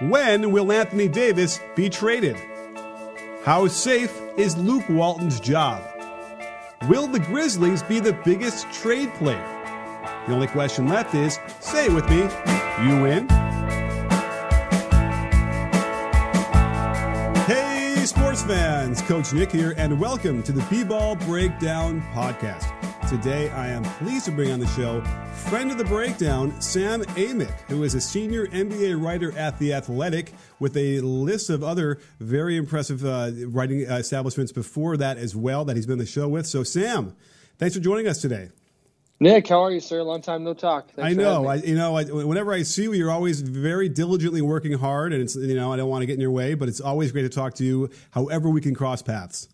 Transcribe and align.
When 0.00 0.52
will 0.52 0.70
Anthony 0.70 1.08
Davis 1.08 1.58
be 1.74 1.90
traded? 1.90 2.36
How 3.42 3.66
safe 3.66 4.16
is 4.36 4.56
Luke 4.56 4.88
Walton's 4.88 5.40
job? 5.40 5.82
Will 6.88 7.08
the 7.08 7.18
Grizzlies 7.18 7.82
be 7.82 7.98
the 7.98 8.12
biggest 8.24 8.70
trade 8.72 9.12
player? 9.14 9.42
The 10.28 10.34
only 10.34 10.46
question 10.46 10.86
left 10.86 11.16
is 11.16 11.40
say 11.58 11.86
it 11.86 11.92
with 11.92 12.08
me, 12.08 12.18
you 12.86 13.02
win. 13.02 13.28
Hey, 17.48 17.96
sports 18.06 18.44
fans, 18.44 19.02
Coach 19.02 19.32
Nick 19.32 19.50
here, 19.50 19.74
and 19.78 19.98
welcome 19.98 20.44
to 20.44 20.52
the 20.52 20.62
B 20.70 20.84
Ball 20.84 21.16
Breakdown 21.16 22.02
Podcast. 22.14 22.77
Today, 23.08 23.48
I 23.48 23.68
am 23.68 23.84
pleased 23.84 24.26
to 24.26 24.32
bring 24.32 24.50
on 24.50 24.60
the 24.60 24.66
show 24.66 25.00
friend 25.48 25.70
of 25.70 25.78
the 25.78 25.84
breakdown, 25.84 26.60
Sam 26.60 27.00
Amick, 27.16 27.58
who 27.62 27.82
is 27.82 27.94
a 27.94 28.02
senior 28.02 28.46
NBA 28.48 29.02
writer 29.02 29.32
at 29.32 29.58
The 29.58 29.72
Athletic 29.72 30.34
with 30.58 30.76
a 30.76 31.00
list 31.00 31.48
of 31.48 31.64
other 31.64 32.00
very 32.20 32.58
impressive 32.58 33.06
uh, 33.06 33.30
writing 33.46 33.80
establishments 33.80 34.52
before 34.52 34.98
that 34.98 35.16
as 35.16 35.34
well 35.34 35.64
that 35.64 35.74
he's 35.74 35.86
been 35.86 35.94
on 35.94 35.98
the 36.00 36.04
show 36.04 36.28
with. 36.28 36.46
So, 36.46 36.62
Sam, 36.62 37.16
thanks 37.56 37.74
for 37.74 37.80
joining 37.80 38.06
us 38.08 38.20
today. 38.20 38.50
Nick, 39.20 39.48
how 39.48 39.64
are 39.64 39.72
you, 39.72 39.80
sir? 39.80 40.02
Long 40.02 40.20
time 40.20 40.44
no 40.44 40.52
talk. 40.52 40.90
Thanks 40.90 41.10
I 41.10 41.14
know. 41.14 41.46
I, 41.46 41.54
you 41.54 41.76
know, 41.76 41.96
I, 41.96 42.04
whenever 42.04 42.52
I 42.52 42.60
see 42.60 42.82
you, 42.82 42.92
you're 42.92 43.10
always 43.10 43.40
very 43.40 43.88
diligently 43.88 44.42
working 44.42 44.74
hard, 44.74 45.14
and 45.14 45.22
it's 45.22 45.34
you 45.34 45.54
know 45.54 45.72
I 45.72 45.78
don't 45.78 45.88
want 45.88 46.02
to 46.02 46.06
get 46.06 46.14
in 46.14 46.20
your 46.20 46.30
way, 46.30 46.52
but 46.52 46.68
it's 46.68 46.80
always 46.80 47.10
great 47.10 47.22
to 47.22 47.30
talk 47.30 47.54
to 47.54 47.64
you. 47.64 47.88
However, 48.10 48.50
we 48.50 48.60
can 48.60 48.74
cross 48.74 49.00
paths. 49.00 49.48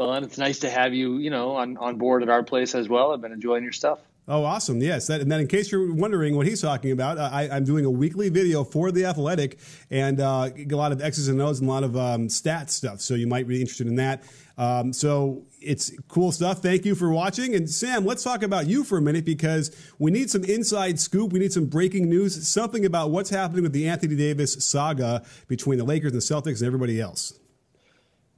Well, 0.00 0.14
and 0.14 0.24
it's 0.24 0.38
nice 0.38 0.60
to 0.60 0.70
have 0.70 0.94
you, 0.94 1.18
you 1.18 1.28
know, 1.28 1.56
on, 1.56 1.76
on 1.76 1.98
board 1.98 2.22
at 2.22 2.30
our 2.30 2.42
place 2.42 2.74
as 2.74 2.88
well. 2.88 3.12
I've 3.12 3.20
been 3.20 3.32
enjoying 3.32 3.64
your 3.64 3.72
stuff. 3.72 3.98
Oh, 4.26 4.44
awesome! 4.44 4.80
Yes, 4.80 5.08
that, 5.08 5.20
and 5.20 5.30
then 5.30 5.40
in 5.40 5.46
case 5.46 5.70
you're 5.70 5.92
wondering 5.92 6.36
what 6.36 6.46
he's 6.46 6.62
talking 6.62 6.92
about, 6.92 7.18
I, 7.18 7.54
am 7.54 7.64
doing 7.64 7.84
a 7.84 7.90
weekly 7.90 8.30
video 8.30 8.64
for 8.64 8.90
the 8.90 9.04
Athletic, 9.04 9.58
and 9.90 10.18
uh, 10.18 10.48
a 10.56 10.74
lot 10.74 10.92
of 10.92 11.02
X's 11.02 11.28
and 11.28 11.38
O's 11.42 11.60
and 11.60 11.68
a 11.68 11.72
lot 11.72 11.84
of 11.84 11.98
um, 11.98 12.28
stats 12.28 12.70
stuff. 12.70 13.02
So 13.02 13.14
you 13.14 13.26
might 13.26 13.46
be 13.46 13.60
interested 13.60 13.88
in 13.88 13.96
that. 13.96 14.22
Um, 14.56 14.94
so 14.94 15.42
it's 15.60 15.92
cool 16.08 16.32
stuff. 16.32 16.62
Thank 16.62 16.86
you 16.86 16.94
for 16.94 17.10
watching. 17.10 17.54
And 17.54 17.68
Sam, 17.68 18.06
let's 18.06 18.22
talk 18.22 18.42
about 18.42 18.66
you 18.66 18.84
for 18.84 18.96
a 18.96 19.02
minute 19.02 19.26
because 19.26 19.70
we 19.98 20.10
need 20.10 20.30
some 20.30 20.44
inside 20.44 20.98
scoop. 20.98 21.30
We 21.30 21.40
need 21.40 21.52
some 21.52 21.66
breaking 21.66 22.08
news, 22.08 22.48
something 22.48 22.86
about 22.86 23.10
what's 23.10 23.28
happening 23.28 23.64
with 23.64 23.74
the 23.74 23.86
Anthony 23.86 24.16
Davis 24.16 24.54
saga 24.64 25.24
between 25.46 25.76
the 25.76 25.84
Lakers 25.84 26.12
and 26.12 26.22
the 26.22 26.24
Celtics 26.24 26.60
and 26.60 26.66
everybody 26.66 26.98
else. 27.02 27.34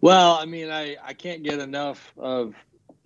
Well, 0.02 0.32
I 0.32 0.46
mean, 0.46 0.68
I, 0.68 0.96
I 1.00 1.14
can't 1.14 1.44
get 1.44 1.60
enough 1.60 2.12
of 2.18 2.56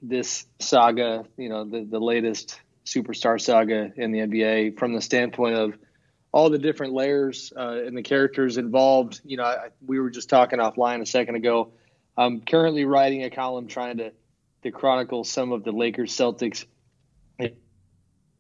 this 0.01 0.47
saga, 0.61 1.27
you 1.37 1.51
know, 1.51 1.65
the, 1.65 1.85
the 1.85 2.01
latest 2.01 2.59
superstar 2.87 3.39
saga 3.39 3.93
in 3.97 4.13
the 4.13 4.21
NBA 4.21 4.79
from 4.79 4.95
the 4.95 5.03
standpoint 5.03 5.57
of 5.57 5.75
all 6.33 6.49
the 6.49 6.59
different 6.59 6.95
layers 6.95 7.53
uh, 7.55 7.83
and 7.85 7.95
the 7.95 8.03
characters 8.03 8.57
involved. 8.57 9.21
You 9.27 9.37
know, 9.37 9.45
I, 9.45 9.69
we 9.87 10.01
were 10.01 10.09
just 10.09 10.31
talking 10.31 10.59
offline 10.59 11.03
a 11.03 11.07
second 11.07 11.35
ago. 11.35 11.73
I'm 12.17 12.41
currently 12.41 12.87
writing 12.87 13.25
a 13.25 13.31
column 13.31 13.69
trying 13.69 13.99
to, 13.99 14.13
to 14.63 14.71
chronicle 14.71 15.23
some 15.23 15.53
of 15.53 15.65
the 15.65 15.73
Lakers 15.73 16.17
Celtics, 16.17 16.65
you 17.39 17.51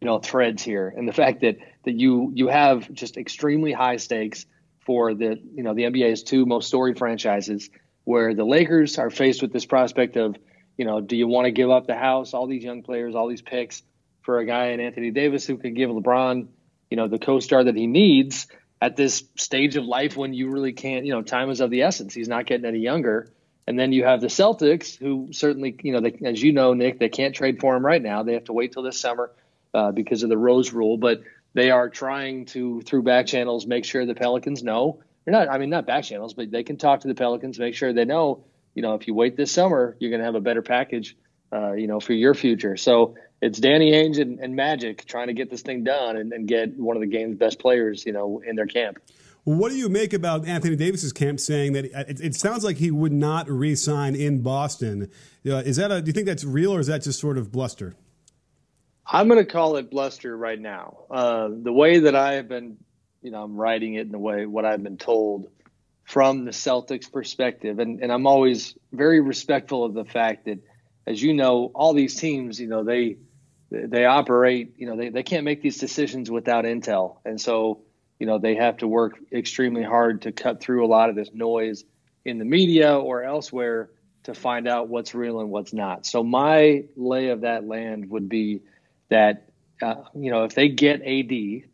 know, 0.00 0.18
threads 0.18 0.62
here, 0.62 0.94
and 0.96 1.06
the 1.06 1.12
fact 1.12 1.42
that 1.42 1.58
that 1.84 1.92
you 1.92 2.32
you 2.34 2.48
have 2.48 2.90
just 2.90 3.18
extremely 3.18 3.72
high 3.72 3.96
stakes 3.96 4.46
for 4.86 5.12
the 5.12 5.38
you 5.54 5.62
know 5.62 5.74
the 5.74 5.82
NBA's 5.82 6.22
two 6.22 6.46
most 6.46 6.68
storied 6.68 6.96
franchises 6.96 7.68
where 8.06 8.34
the 8.34 8.44
Lakers 8.44 8.98
are 8.98 9.10
faced 9.10 9.42
with 9.42 9.52
this 9.52 9.66
prospect 9.66 10.16
of, 10.16 10.36
you 10.78 10.84
know, 10.84 11.00
do 11.00 11.16
you 11.16 11.26
want 11.26 11.46
to 11.46 11.50
give 11.50 11.70
up 11.70 11.88
the 11.88 11.96
house, 11.96 12.34
all 12.34 12.46
these 12.46 12.62
young 12.62 12.84
players, 12.84 13.16
all 13.16 13.26
these 13.26 13.42
picks 13.42 13.82
for 14.22 14.38
a 14.38 14.46
guy 14.46 14.66
in 14.66 14.78
Anthony 14.78 15.10
Davis 15.10 15.44
who 15.44 15.56
can 15.56 15.74
give 15.74 15.90
LeBron, 15.90 16.46
you 16.88 16.96
know, 16.96 17.08
the 17.08 17.18
co-star 17.18 17.64
that 17.64 17.74
he 17.74 17.88
needs 17.88 18.46
at 18.80 18.94
this 18.94 19.24
stage 19.34 19.74
of 19.74 19.84
life 19.84 20.16
when 20.16 20.34
you 20.34 20.50
really 20.50 20.72
can't, 20.72 21.04
you 21.04 21.12
know, 21.12 21.22
time 21.22 21.50
is 21.50 21.60
of 21.60 21.68
the 21.68 21.82
essence. 21.82 22.14
He's 22.14 22.28
not 22.28 22.46
getting 22.46 22.64
any 22.64 22.78
younger. 22.78 23.28
And 23.66 23.76
then 23.76 23.90
you 23.90 24.04
have 24.04 24.20
the 24.20 24.28
Celtics, 24.28 24.96
who 24.96 25.30
certainly, 25.32 25.76
you 25.82 25.92
know, 25.92 26.00
they, 26.00 26.16
as 26.24 26.40
you 26.40 26.52
know, 26.52 26.74
Nick, 26.74 27.00
they 27.00 27.08
can't 27.08 27.34
trade 27.34 27.58
for 27.58 27.74
him 27.74 27.84
right 27.84 28.00
now. 28.00 28.22
They 28.22 28.34
have 28.34 28.44
to 28.44 28.52
wait 28.52 28.70
till 28.70 28.84
this 28.84 29.00
summer 29.00 29.32
uh, 29.74 29.90
because 29.90 30.22
of 30.22 30.28
the 30.28 30.38
Rose 30.38 30.72
Rule. 30.72 30.96
But 30.96 31.22
they 31.54 31.72
are 31.72 31.88
trying 31.88 32.46
to, 32.46 32.82
through 32.82 33.02
back 33.02 33.26
channels, 33.26 33.66
make 33.66 33.84
sure 33.84 34.06
the 34.06 34.14
Pelicans 34.14 34.62
know 34.62 35.00
they're 35.26 35.32
not. 35.32 35.50
I 35.50 35.58
mean, 35.58 35.68
not 35.68 35.86
back 35.86 36.04
channels, 36.04 36.32
but 36.32 36.50
they 36.50 36.62
can 36.62 36.78
talk 36.78 37.00
to 37.00 37.08
the 37.08 37.14
Pelicans, 37.14 37.58
make 37.58 37.74
sure 37.74 37.92
they 37.92 38.06
know. 38.06 38.44
You 38.74 38.82
know, 38.82 38.94
if 38.94 39.06
you 39.06 39.14
wait 39.14 39.36
this 39.36 39.52
summer, 39.52 39.96
you're 39.98 40.10
going 40.10 40.20
to 40.20 40.24
have 40.24 40.36
a 40.36 40.40
better 40.40 40.62
package. 40.62 41.16
Uh, 41.52 41.72
you 41.72 41.86
know, 41.86 42.00
for 42.00 42.12
your 42.12 42.34
future. 42.34 42.76
So 42.76 43.14
it's 43.40 43.60
Danny 43.60 43.92
Ainge 43.92 44.20
and, 44.20 44.40
and 44.40 44.56
Magic 44.56 45.06
trying 45.06 45.28
to 45.28 45.32
get 45.32 45.48
this 45.48 45.62
thing 45.62 45.84
done 45.84 46.16
and, 46.16 46.32
and, 46.32 46.48
get 46.48 46.76
one 46.76 46.96
of 46.96 47.00
the 47.00 47.06
game's 47.06 47.36
best 47.36 47.60
players. 47.60 48.04
You 48.04 48.12
know, 48.12 48.42
in 48.44 48.56
their 48.56 48.66
camp. 48.66 48.98
what 49.44 49.68
do 49.68 49.76
you 49.76 49.88
make 49.88 50.12
about 50.12 50.44
Anthony 50.46 50.74
Davis's 50.74 51.12
camp 51.12 51.38
saying 51.38 51.74
that 51.74 51.84
it, 51.84 52.20
it 52.20 52.34
sounds 52.34 52.64
like 52.64 52.78
he 52.78 52.90
would 52.90 53.12
not 53.12 53.48
re-sign 53.48 54.16
in 54.16 54.42
Boston? 54.42 55.08
Uh, 55.48 55.58
is 55.58 55.76
that 55.76 55.92
a? 55.92 56.02
Do 56.02 56.08
you 56.08 56.12
think 56.12 56.26
that's 56.26 56.44
real 56.44 56.74
or 56.74 56.80
is 56.80 56.88
that 56.88 57.02
just 57.02 57.20
sort 57.20 57.38
of 57.38 57.52
bluster? 57.52 57.94
I'm 59.06 59.28
going 59.28 59.38
to 59.38 59.50
call 59.50 59.76
it 59.76 59.88
bluster 59.88 60.36
right 60.36 60.60
now. 60.60 61.04
Uh, 61.08 61.48
the 61.52 61.72
way 61.72 62.00
that 62.00 62.16
I 62.16 62.34
have 62.34 62.48
been 62.48 62.76
you 63.26 63.32
know, 63.32 63.42
I'm 63.42 63.56
writing 63.56 63.94
it 63.94 64.02
in 64.02 64.12
the 64.12 64.20
way 64.20 64.46
what 64.46 64.64
I've 64.64 64.84
been 64.84 64.98
told 64.98 65.48
from 66.04 66.44
the 66.44 66.52
Celtics 66.52 67.10
perspective. 67.10 67.80
And, 67.80 68.00
and 68.00 68.12
I'm 68.12 68.24
always 68.24 68.78
very 68.92 69.20
respectful 69.20 69.84
of 69.84 69.94
the 69.94 70.04
fact 70.04 70.44
that, 70.44 70.60
as 71.08 71.20
you 71.20 71.34
know, 71.34 71.72
all 71.74 71.92
these 71.92 72.14
teams, 72.14 72.60
you 72.60 72.68
know, 72.68 72.84
they, 72.84 73.16
they 73.68 74.04
operate, 74.04 74.74
you 74.76 74.86
know, 74.86 74.96
they, 74.96 75.08
they 75.08 75.24
can't 75.24 75.42
make 75.42 75.60
these 75.60 75.78
decisions 75.78 76.30
without 76.30 76.66
intel. 76.66 77.16
And 77.24 77.40
so, 77.40 77.80
you 78.20 78.28
know, 78.28 78.38
they 78.38 78.54
have 78.54 78.76
to 78.76 78.86
work 78.86 79.18
extremely 79.32 79.82
hard 79.82 80.22
to 80.22 80.30
cut 80.30 80.60
through 80.60 80.86
a 80.86 80.88
lot 80.88 81.10
of 81.10 81.16
this 81.16 81.30
noise 81.34 81.82
in 82.24 82.38
the 82.38 82.44
media 82.44 82.96
or 82.96 83.24
elsewhere 83.24 83.90
to 84.22 84.34
find 84.34 84.68
out 84.68 84.86
what's 84.88 85.16
real 85.16 85.40
and 85.40 85.50
what's 85.50 85.72
not. 85.72 86.06
So 86.06 86.22
my 86.22 86.84
lay 86.94 87.30
of 87.30 87.40
that 87.40 87.66
land 87.66 88.08
would 88.08 88.28
be 88.28 88.60
that, 89.08 89.48
uh, 89.82 89.96
you 90.14 90.30
know, 90.30 90.44
if 90.44 90.54
they 90.54 90.68
get 90.68 91.02
AD, 91.02 91.68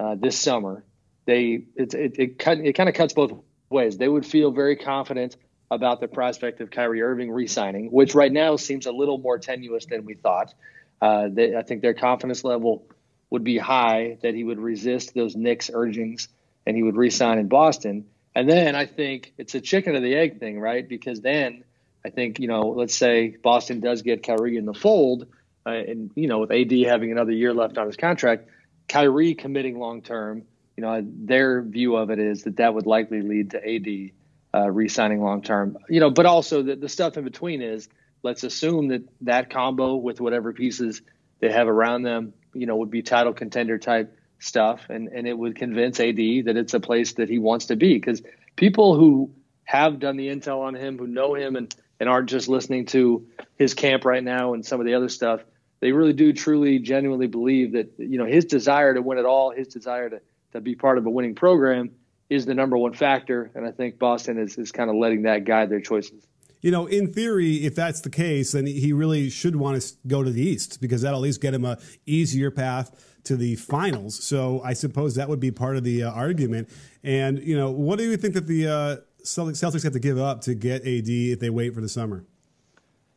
uh, 0.00 0.14
this 0.14 0.38
summer, 0.38 0.82
they 1.26 1.64
it 1.76 1.92
it 1.94 2.14
it, 2.18 2.38
cut, 2.38 2.58
it 2.58 2.72
kind 2.72 2.88
of 2.88 2.94
cuts 2.94 3.12
both 3.12 3.32
ways. 3.68 3.98
They 3.98 4.08
would 4.08 4.24
feel 4.24 4.50
very 4.50 4.76
confident 4.76 5.36
about 5.70 6.00
the 6.00 6.08
prospect 6.08 6.60
of 6.60 6.70
Kyrie 6.70 7.02
Irving 7.02 7.30
re-signing, 7.30 7.92
which 7.92 8.14
right 8.14 8.32
now 8.32 8.56
seems 8.56 8.86
a 8.86 8.92
little 8.92 9.18
more 9.18 9.38
tenuous 9.38 9.86
than 9.86 10.04
we 10.04 10.14
thought. 10.14 10.54
Uh, 11.00 11.28
they, 11.30 11.54
I 11.54 11.62
think 11.62 11.82
their 11.82 11.94
confidence 11.94 12.42
level 12.44 12.84
would 13.28 13.44
be 13.44 13.58
high 13.58 14.18
that 14.22 14.34
he 14.34 14.42
would 14.42 14.58
resist 14.58 15.14
those 15.14 15.36
Knicks 15.36 15.70
urgings 15.72 16.28
and 16.66 16.76
he 16.76 16.82
would 16.82 16.96
re-sign 16.96 17.38
in 17.38 17.46
Boston. 17.46 18.06
And 18.34 18.48
then 18.48 18.74
I 18.74 18.86
think 18.86 19.32
it's 19.38 19.54
a 19.54 19.60
chicken 19.60 19.94
or 19.94 20.00
the 20.00 20.14
egg 20.16 20.40
thing, 20.40 20.58
right? 20.58 20.86
Because 20.88 21.20
then 21.20 21.62
I 22.04 22.10
think 22.10 22.40
you 22.40 22.48
know, 22.48 22.70
let's 22.70 22.94
say 22.94 23.36
Boston 23.42 23.80
does 23.80 24.02
get 24.02 24.22
Kyrie 24.22 24.56
in 24.56 24.64
the 24.64 24.74
fold, 24.74 25.26
uh, 25.66 25.70
and 25.70 26.10
you 26.14 26.26
know, 26.26 26.38
with 26.38 26.50
AD 26.50 26.72
having 26.86 27.12
another 27.12 27.32
year 27.32 27.52
left 27.52 27.76
on 27.76 27.86
his 27.86 27.96
contract 27.96 28.48
Kyrie 28.90 29.34
committing 29.34 29.78
long 29.78 30.02
term, 30.02 30.42
you 30.76 30.82
know, 30.82 31.00
their 31.04 31.62
view 31.62 31.94
of 31.94 32.10
it 32.10 32.18
is 32.18 32.42
that 32.42 32.56
that 32.56 32.74
would 32.74 32.86
likely 32.86 33.22
lead 33.22 33.52
to 33.52 33.58
AD 33.58 34.10
uh, 34.52 34.68
re-signing 34.68 35.22
long 35.22 35.42
term. 35.42 35.78
You 35.88 36.00
know, 36.00 36.10
but 36.10 36.26
also 36.26 36.62
the, 36.62 36.74
the 36.74 36.88
stuff 36.88 37.16
in 37.16 37.22
between 37.22 37.62
is 37.62 37.88
let's 38.24 38.42
assume 38.42 38.88
that 38.88 39.02
that 39.20 39.48
combo 39.48 39.94
with 39.94 40.20
whatever 40.20 40.52
pieces 40.52 41.02
they 41.38 41.52
have 41.52 41.68
around 41.68 42.02
them, 42.02 42.34
you 42.52 42.66
know, 42.66 42.76
would 42.76 42.90
be 42.90 43.02
title 43.02 43.32
contender 43.32 43.78
type 43.78 44.18
stuff, 44.40 44.86
and 44.90 45.06
and 45.08 45.28
it 45.28 45.38
would 45.38 45.54
convince 45.54 46.00
AD 46.00 46.16
that 46.16 46.56
it's 46.56 46.74
a 46.74 46.80
place 46.80 47.12
that 47.14 47.28
he 47.28 47.38
wants 47.38 47.66
to 47.66 47.76
be 47.76 47.94
because 47.94 48.22
people 48.56 48.96
who 48.96 49.30
have 49.62 50.00
done 50.00 50.16
the 50.16 50.26
intel 50.26 50.62
on 50.62 50.74
him, 50.74 50.98
who 50.98 51.06
know 51.06 51.34
him, 51.34 51.54
and 51.54 51.72
and 52.00 52.08
aren't 52.08 52.28
just 52.28 52.48
listening 52.48 52.86
to 52.86 53.28
his 53.56 53.74
camp 53.74 54.04
right 54.04 54.24
now 54.24 54.54
and 54.54 54.66
some 54.66 54.80
of 54.80 54.86
the 54.86 54.94
other 54.94 55.08
stuff 55.08 55.42
they 55.80 55.92
really 55.92 56.12
do 56.12 56.32
truly 56.32 56.78
genuinely 56.78 57.26
believe 57.26 57.72
that 57.72 57.92
you 57.98 58.18
know 58.18 58.26
his 58.26 58.44
desire 58.44 58.94
to 58.94 59.02
win 59.02 59.18
it 59.18 59.24
all 59.24 59.50
his 59.50 59.68
desire 59.68 60.08
to, 60.10 60.20
to 60.52 60.60
be 60.60 60.74
part 60.74 60.98
of 60.98 61.06
a 61.06 61.10
winning 61.10 61.34
program 61.34 61.90
is 62.28 62.46
the 62.46 62.54
number 62.54 62.76
one 62.76 62.92
factor 62.92 63.50
and 63.54 63.66
i 63.66 63.70
think 63.70 63.98
boston 63.98 64.38
is, 64.38 64.56
is 64.58 64.72
kind 64.72 64.90
of 64.90 64.96
letting 64.96 65.22
that 65.22 65.44
guide 65.44 65.68
their 65.70 65.80
choices 65.80 66.26
you 66.62 66.70
know, 66.70 66.86
in 66.86 67.12
theory, 67.12 67.64
if 67.64 67.74
that's 67.74 68.02
the 68.02 68.10
case, 68.10 68.52
then 68.52 68.66
he 68.66 68.92
really 68.92 69.30
should 69.30 69.56
want 69.56 69.80
to 69.80 69.94
go 70.06 70.22
to 70.22 70.30
the 70.30 70.42
East 70.42 70.80
because 70.80 71.02
that'll 71.02 71.18
at 71.18 71.22
least 71.22 71.40
get 71.40 71.54
him 71.54 71.64
a 71.64 71.78
easier 72.04 72.50
path 72.50 73.18
to 73.24 73.36
the 73.36 73.56
finals. 73.56 74.22
So 74.22 74.60
I 74.62 74.74
suppose 74.74 75.14
that 75.14 75.28
would 75.28 75.40
be 75.40 75.50
part 75.50 75.76
of 75.76 75.84
the 75.84 76.04
uh, 76.04 76.10
argument. 76.10 76.68
And 77.02 77.38
you 77.38 77.56
know, 77.56 77.70
what 77.70 77.98
do 77.98 78.04
you 78.04 78.16
think 78.16 78.34
that 78.34 78.46
the 78.46 78.66
uh, 78.66 78.96
Celtics 79.24 79.82
have 79.82 79.92
to 79.92 79.98
give 79.98 80.18
up 80.18 80.42
to 80.42 80.54
get 80.54 80.82
AD 80.82 81.08
if 81.08 81.40
they 81.40 81.50
wait 81.50 81.74
for 81.74 81.80
the 81.80 81.88
summer? 81.88 82.24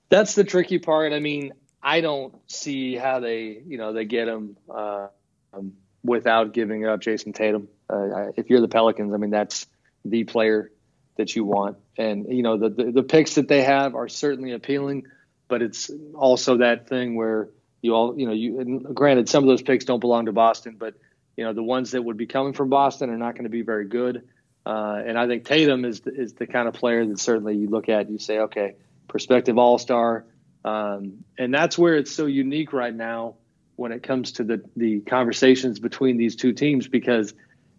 That's 0.09 0.36
the 0.36 0.44
tricky 0.44 0.80
part. 0.80 1.12
I 1.12 1.19
mean, 1.19 1.54
I 1.83 2.01
don't 2.01 2.33
see 2.50 2.95
how 2.95 3.19
they, 3.19 3.62
you 3.68 3.77
know, 3.77 3.91
they 3.91 4.06
get 4.06 4.27
him 4.27 4.56
uh, 4.74 5.07
um, 5.53 5.74
without 6.03 6.53
giving 6.53 6.85
up 6.85 7.01
Jayson 7.01 7.33
Tatum. 7.33 7.68
Uh, 7.89 8.31
if 8.38 8.50
you're 8.50 8.62
the 8.62 8.69
Pelicans, 8.69 9.13
I 9.13 9.18
mean, 9.18 9.31
that's 9.31 9.68
the 10.06 10.24
player 10.24 10.71
that 11.18 11.35
you 11.35 11.44
want. 11.44 11.77
And 11.97 12.25
you 12.30 12.41
know, 12.41 12.57
the, 12.57 12.69
the, 12.69 12.91
the 12.91 13.03
picks 13.03 13.35
that 13.35 13.47
they 13.47 13.63
have 13.63 13.95
are 13.95 14.07
certainly 14.07 14.53
appealing, 14.53 15.07
but 15.47 15.62
it's 15.62 15.91
also 16.15 16.57
that 16.57 16.88
thing 16.88 17.15
where 17.15 17.50
you 17.81 17.94
all, 17.94 18.18
you 18.18 18.25
know, 18.25 18.33
you 18.33 18.80
granted 18.94 19.27
some 19.27 19.44
of 19.44 19.50
those 19.50 19.62
picks 19.62 19.85
don't 19.85 20.00
belong 20.00 20.25
to 20.25 20.31
Boston, 20.31 20.77
but 20.80 20.95
you 21.35 21.44
know, 21.44 21.53
the 21.53 21.63
ones 21.63 21.91
that 21.91 22.01
would 22.01 22.18
be 22.18 22.27
coming 22.27 22.53
from 22.53 22.69
Boston 22.69 23.09
are 23.09 23.18
not 23.18 23.33
going 23.33 23.44
to 23.44 23.50
be 23.50 23.62
very 23.62 23.85
good. 23.85 24.27
Uh, 24.65 25.01
and 25.06 25.18
I 25.18 25.27
think 25.27 25.45
Tatum 25.45 25.83
is 25.83 26.01
the, 26.01 26.13
is 26.13 26.33
the 26.33 26.47
kind 26.47 26.68
of 26.68 26.75
player 26.75 27.06
that 27.06 27.19
certainly 27.19 27.57
you 27.57 27.69
look 27.69 27.89
at, 27.89 28.01
and 28.01 28.12
you 28.12 28.19
say, 28.19 28.39
okay, 28.39 28.75
prospective 29.07 29.57
All 29.57 29.77
Star, 29.77 30.25
um, 30.65 31.24
and 31.38 31.54
that's 31.54 31.77
where 31.77 31.95
it's 31.95 32.12
so 32.12 32.25
unique 32.25 32.74
right 32.74 32.94
now 32.94 33.36
when 33.75 33.92
it 33.92 34.04
comes 34.04 34.33
to 34.33 34.44
the 34.44 34.63
the 34.75 35.01
conversations 35.01 35.80
between 35.80 36.18
these 36.18 36.36
two 36.36 36.54
teams 36.54 36.88
because 36.88 37.33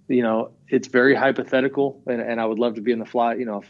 you 0.08 0.22
know 0.22 0.52
it's 0.68 0.88
very 0.88 1.14
hypothetical, 1.14 2.02
and, 2.06 2.20
and 2.20 2.40
I 2.40 2.46
would 2.46 2.58
love 2.58 2.74
to 2.74 2.80
be 2.80 2.92
in 2.92 2.98
the 2.98 3.06
fly, 3.06 3.34
you 3.34 3.44
know, 3.44 3.62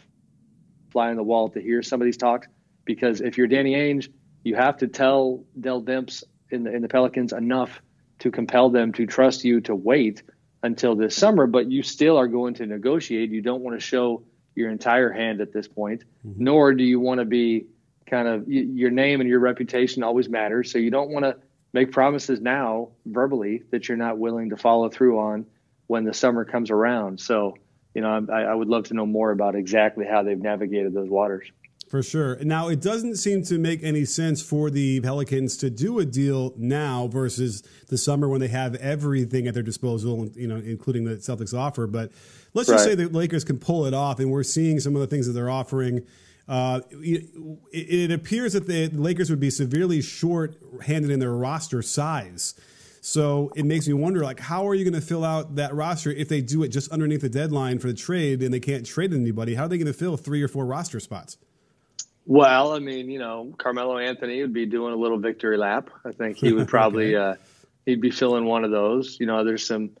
fly 0.91 1.09
on 1.09 1.15
the 1.15 1.23
wall 1.23 1.49
to 1.49 1.61
hear 1.61 1.83
some 1.83 2.01
of 2.01 2.05
these 2.05 2.17
talks 2.17 2.47
because 2.83 3.21
if 3.21 3.37
you're 3.37 3.47
Danny 3.47 3.73
Ainge, 3.73 4.09
you 4.43 4.55
have 4.55 4.77
to 4.77 4.87
tell 4.87 5.43
Dell 5.59 5.81
Demps 5.81 6.23
in 6.49 6.63
the 6.63 6.73
in 6.73 6.81
the 6.81 6.87
Pelicans 6.87 7.33
enough 7.33 7.81
to 8.19 8.31
compel 8.31 8.69
them 8.69 8.93
to 8.93 9.05
trust 9.05 9.43
you 9.43 9.61
to 9.61 9.75
wait 9.75 10.23
until 10.63 10.95
this 10.95 11.15
summer, 11.15 11.47
but 11.47 11.69
you 11.69 11.83
still 11.83 12.17
are 12.17 12.27
going 12.27 12.55
to 12.55 12.65
negotiate. 12.65 13.29
You 13.29 13.41
don't 13.41 13.61
want 13.61 13.79
to 13.79 13.85
show 13.85 14.23
your 14.55 14.71
entire 14.71 15.11
hand 15.11 15.41
at 15.41 15.53
this 15.53 15.67
point, 15.67 16.03
mm-hmm. 16.25 16.43
nor 16.43 16.73
do 16.73 16.83
you 16.83 16.99
want 16.99 17.19
to 17.19 17.25
be 17.25 17.67
kind 18.09 18.27
of 18.27 18.47
your 18.47 18.91
name 18.91 19.21
and 19.21 19.29
your 19.29 19.39
reputation 19.39 20.03
always 20.03 20.29
matters. 20.29 20.71
So 20.71 20.77
you 20.77 20.91
don't 20.91 21.09
want 21.09 21.25
to 21.25 21.37
make 21.73 21.91
promises 21.91 22.39
now 22.39 22.89
verbally 23.05 23.63
that 23.71 23.87
you're 23.87 23.97
not 23.97 24.17
willing 24.17 24.51
to 24.51 24.57
follow 24.57 24.89
through 24.89 25.19
on 25.19 25.45
when 25.87 26.05
the 26.05 26.13
summer 26.13 26.45
comes 26.45 26.71
around. 26.71 27.19
So, 27.19 27.57
you 27.93 28.01
know, 28.01 28.25
I, 28.31 28.43
I 28.43 28.53
would 28.53 28.67
love 28.67 28.85
to 28.85 28.93
know 28.93 29.05
more 29.05 29.31
about 29.31 29.55
exactly 29.55 30.05
how 30.05 30.23
they've 30.23 30.39
navigated 30.39 30.93
those 30.93 31.09
waters. 31.09 31.51
For 31.89 32.01
sure. 32.01 32.37
Now, 32.43 32.67
it 32.67 32.81
doesn't 32.81 33.17
seem 33.17 33.43
to 33.43 33.59
make 33.59 33.83
any 33.83 34.05
sense 34.05 34.41
for 34.41 34.71
the 34.71 35.01
Pelicans 35.01 35.55
to 35.57 35.69
do 35.69 35.99
a 35.99 36.05
deal 36.05 36.53
now 36.57 37.07
versus 37.07 37.61
the 37.89 37.97
summer 37.97 38.27
when 38.27 38.41
they 38.41 38.47
have 38.47 38.75
everything 38.75 39.47
at 39.47 39.53
their 39.53 39.63
disposal, 39.63 40.27
you 40.35 40.47
know, 40.47 40.55
including 40.57 41.03
the 41.03 41.17
Celtics 41.17 41.55
offer. 41.57 41.85
But 41.85 42.11
let's 42.53 42.69
right. 42.69 42.75
just 42.75 42.85
say 42.85 42.95
the 42.95 43.07
Lakers 43.07 43.43
can 43.43 43.59
pull 43.59 43.85
it 43.85 43.93
off, 43.93 44.19
and 44.19 44.31
we're 44.31 44.43
seeing 44.43 44.79
some 44.79 44.95
of 44.95 45.01
the 45.01 45.07
things 45.07 45.27
that 45.27 45.33
they're 45.33 45.49
offering. 45.49 46.05
Uh, 46.47 46.81
it, 46.91 47.31
it, 47.71 48.11
appears 48.11 48.53
that 48.53 48.67
the 48.67 48.87
Lakers 48.89 49.31
would 49.31 49.39
be 49.39 49.49
severely 49.49 50.01
short-handed 50.01 51.09
in 51.09 51.19
their 51.19 51.33
roster 51.33 51.81
size. 51.81 52.53
So 53.01 53.51
it 53.55 53.65
makes 53.65 53.87
me 53.87 53.93
wonder, 53.93 54.23
like, 54.23 54.39
how 54.39 54.67
are 54.67 54.75
you 54.75 54.83
going 54.83 54.99
to 54.99 55.05
fill 55.05 55.23
out 55.23 55.55
that 55.55 55.73
roster 55.73 56.11
if 56.11 56.29
they 56.29 56.41
do 56.41 56.63
it 56.63 56.69
just 56.69 56.91
underneath 56.91 57.21
the 57.21 57.29
deadline 57.29 57.79
for 57.79 57.87
the 57.87 57.93
trade 57.93 58.43
and 58.43 58.53
they 58.53 58.59
can't 58.59 58.85
trade 58.85 59.13
anybody? 59.13 59.55
How 59.55 59.65
are 59.65 59.67
they 59.67 59.77
going 59.77 59.87
to 59.87 59.93
fill 59.93 60.17
three 60.17 60.43
or 60.43 60.47
four 60.47 60.65
roster 60.65 60.99
spots? 60.99 61.37
Well, 62.25 62.73
I 62.73 62.79
mean, 62.79 63.09
you 63.09 63.19
know, 63.19 63.53
Carmelo 63.57 63.97
Anthony 63.97 64.41
would 64.41 64.53
be 64.53 64.65
doing 64.65 64.93
a 64.93 64.95
little 64.95 65.19
victory 65.19 65.57
lap. 65.57 65.89
I 66.03 66.11
think 66.11 66.37
he 66.37 66.51
would 66.53 66.67
probably 66.67 67.15
okay. 67.15 67.39
uh, 67.39 67.43
he'd 67.85 68.01
be 68.01 68.11
filling 68.11 68.45
one 68.45 68.63
of 68.63 68.71
those. 68.71 69.19
You 69.19 69.27
know, 69.27 69.43
there's 69.43 69.65
some 69.65 69.91